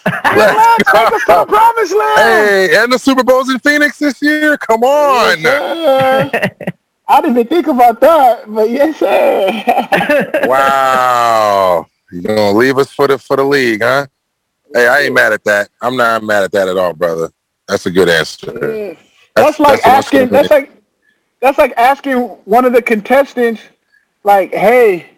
[0.06, 1.46] Let's go.
[1.48, 2.18] promised land.
[2.18, 4.58] Hey, and the Super Bowl's in Phoenix this year.
[4.58, 5.42] Come on.
[5.42, 6.52] Yes.
[7.08, 10.48] I didn't think about that, but yes, sir.
[10.48, 11.86] Wow.
[12.12, 14.08] You gonna leave us for the for the league, huh?
[14.74, 15.70] Hey, I ain't mad at that.
[15.82, 17.32] I'm not mad at that at all, brother.
[17.68, 18.96] That's a good answer.
[19.36, 20.30] that's like that's asking.
[20.30, 20.72] That's like
[21.42, 23.62] that's like asking one of the contestants,
[24.24, 25.10] like, "Hey,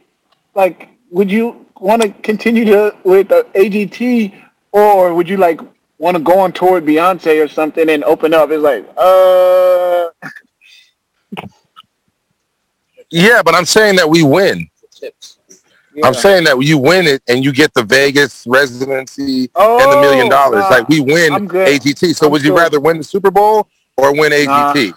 [0.56, 4.34] like, would you want to continue to with uh, AGT,
[4.72, 5.62] or would you like
[6.00, 10.10] want to go on tour with Beyonce or something and open up?" It's like, uh,
[13.10, 14.70] Yeah, but I'm saying that we win.
[15.02, 16.06] yeah.
[16.06, 20.30] I'm saying that you win it and you get the Vegas residency and the million
[20.30, 20.60] dollars.
[20.62, 22.16] nah, like we win AGT.
[22.16, 24.94] So I'm would you rather win the Super Bowl or win AGT?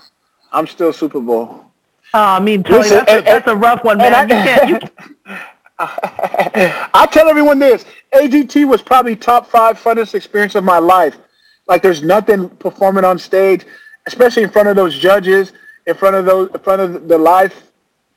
[0.53, 1.67] I'm still Super Bowl.
[2.13, 4.13] Oh, I mean, Tony, Listen, that's, a, and- that's a rough one, man.
[4.13, 4.69] and You can't,
[5.27, 5.37] you,
[6.93, 11.17] I tell everyone this: AGT was probably top five funnest experience of my life.
[11.67, 13.65] Like, there's nothing performing on stage,
[14.07, 15.53] especially in front of those judges,
[15.87, 17.55] in front of those, in front of the live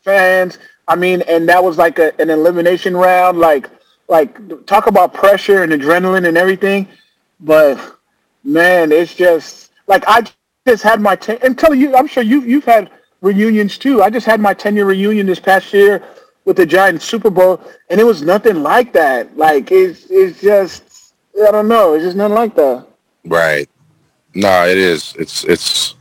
[0.01, 0.57] fans.
[0.89, 3.39] I mean, and that was like a, an elimination round.
[3.39, 3.69] Like,
[4.09, 6.89] like talk about pressure and adrenaline and everything.
[7.39, 7.79] But
[8.43, 10.25] man, it's just like I
[10.67, 11.37] just had my ten.
[11.41, 12.91] And tell you, I'm sure you you've had
[13.21, 14.03] reunions too.
[14.03, 16.03] I just had my 10 year reunion this past year
[16.45, 19.35] with the Giants Super Bowl, and it was nothing like that.
[19.37, 21.13] Like it's it's just
[21.47, 21.93] I don't know.
[21.93, 22.85] It's just nothing like that.
[23.25, 23.69] Right.
[24.35, 25.15] No, it is.
[25.17, 25.95] It's it's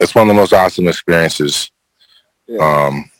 [0.00, 1.70] it's one of the most awesome experiences.
[2.46, 2.86] Yeah.
[2.86, 3.10] Um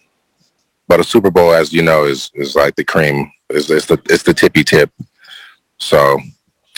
[0.88, 3.30] but a Super Bowl, as you know, is is like the cream.
[3.50, 4.90] Is it's the it's the tippy tip.
[5.78, 6.18] So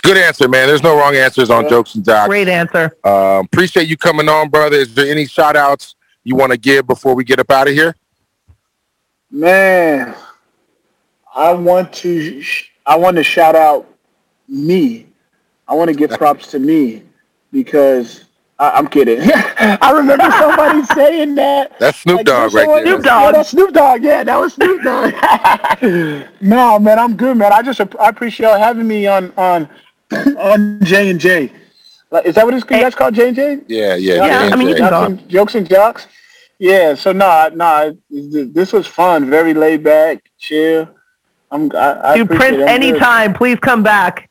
[0.02, 0.68] good answer, man.
[0.68, 2.28] There's no wrong answers on jokes and jocks.
[2.28, 2.96] Great answer.
[3.04, 4.76] Um, appreciate you coming on, brother.
[4.76, 5.94] Is there any shout outs
[6.24, 7.94] you want to give before we get up out of here?
[9.30, 10.14] Man,
[11.34, 13.86] I want to sh- I want to shout out
[14.48, 15.06] me.
[15.66, 17.02] I want to give props to me
[17.52, 18.24] because
[18.58, 19.20] I, I'm kidding.
[19.60, 21.78] I remember somebody saying that.
[21.78, 22.86] That's Snoop Like, Dogg right there.
[22.86, 23.22] Snoop Dogg.
[23.24, 24.02] Yeah, that's Snoop Dogg.
[24.02, 25.12] Yeah, that was Snoop Dogg.
[26.40, 27.52] no, man, I'm good, man.
[27.52, 29.68] I just app- I appreciate y'all having me on on
[30.38, 31.52] on J and J.
[32.10, 33.58] Like, is that what it's you guys called J and J?
[33.68, 34.80] Yeah, yeah, Yeah, I mean, you J&J.
[34.80, 35.08] can Jokes talk.
[35.10, 36.06] and, jokes and jocks.
[36.58, 37.92] Yeah, so nah, nah.
[38.10, 39.30] This was fun.
[39.30, 40.88] Very laid back, chill.
[41.50, 41.70] I'm.
[41.74, 42.60] I, I Dude, appreciate Prince, it.
[42.60, 44.28] I'm good, anytime, please come back.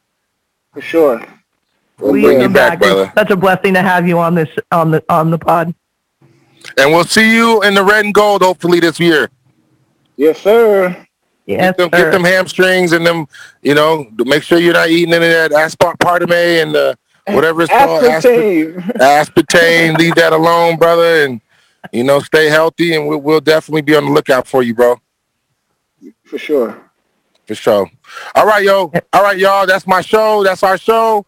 [0.73, 1.25] for sure.
[1.99, 2.80] We'll Please bring you back, back.
[2.80, 3.11] brother.
[3.15, 5.73] Such a blessing to have you on this on the on the pod.
[6.78, 9.30] And we'll see you in the red and gold hopefully this year.
[10.15, 10.95] Yes, sir.
[11.47, 12.03] Yes, Get them, sir.
[12.03, 13.25] get them hamstrings and them,
[13.61, 16.93] you know, make sure you're not eating any of that aspartame and uh,
[17.30, 18.03] whatever it's called.
[18.03, 18.75] Aspartame.
[18.75, 18.97] Aspartame.
[18.97, 19.97] aspartame.
[19.97, 21.41] Leave that alone, brother, and
[21.91, 22.95] you know, stay healthy.
[22.95, 24.95] And we'll, we'll definitely be on the lookout for you, bro,
[26.23, 26.77] For sure.
[27.45, 27.89] for sure.
[28.35, 28.91] All right, yo.
[29.13, 29.65] All right, y'all.
[29.65, 30.43] That's my show.
[30.43, 31.25] That's our show.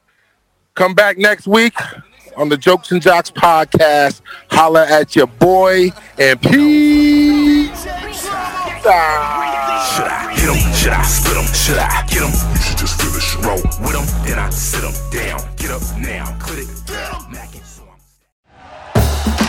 [0.76, 1.74] Come back next week
[2.38, 4.22] on the Jokes and Jocks podcast.
[4.50, 7.84] Holla at your boy and peace.
[7.84, 7.92] Should
[10.08, 10.74] I hit 'em?
[10.74, 11.46] Should I split 'em?
[11.54, 12.32] Should I get 'em?
[12.32, 14.06] You should just finish roll with 'em.
[14.26, 15.42] Then I sit 'em down.
[15.58, 16.26] Get up now.
[16.40, 16.60] Click.
[16.64, 16.79] It so I'm-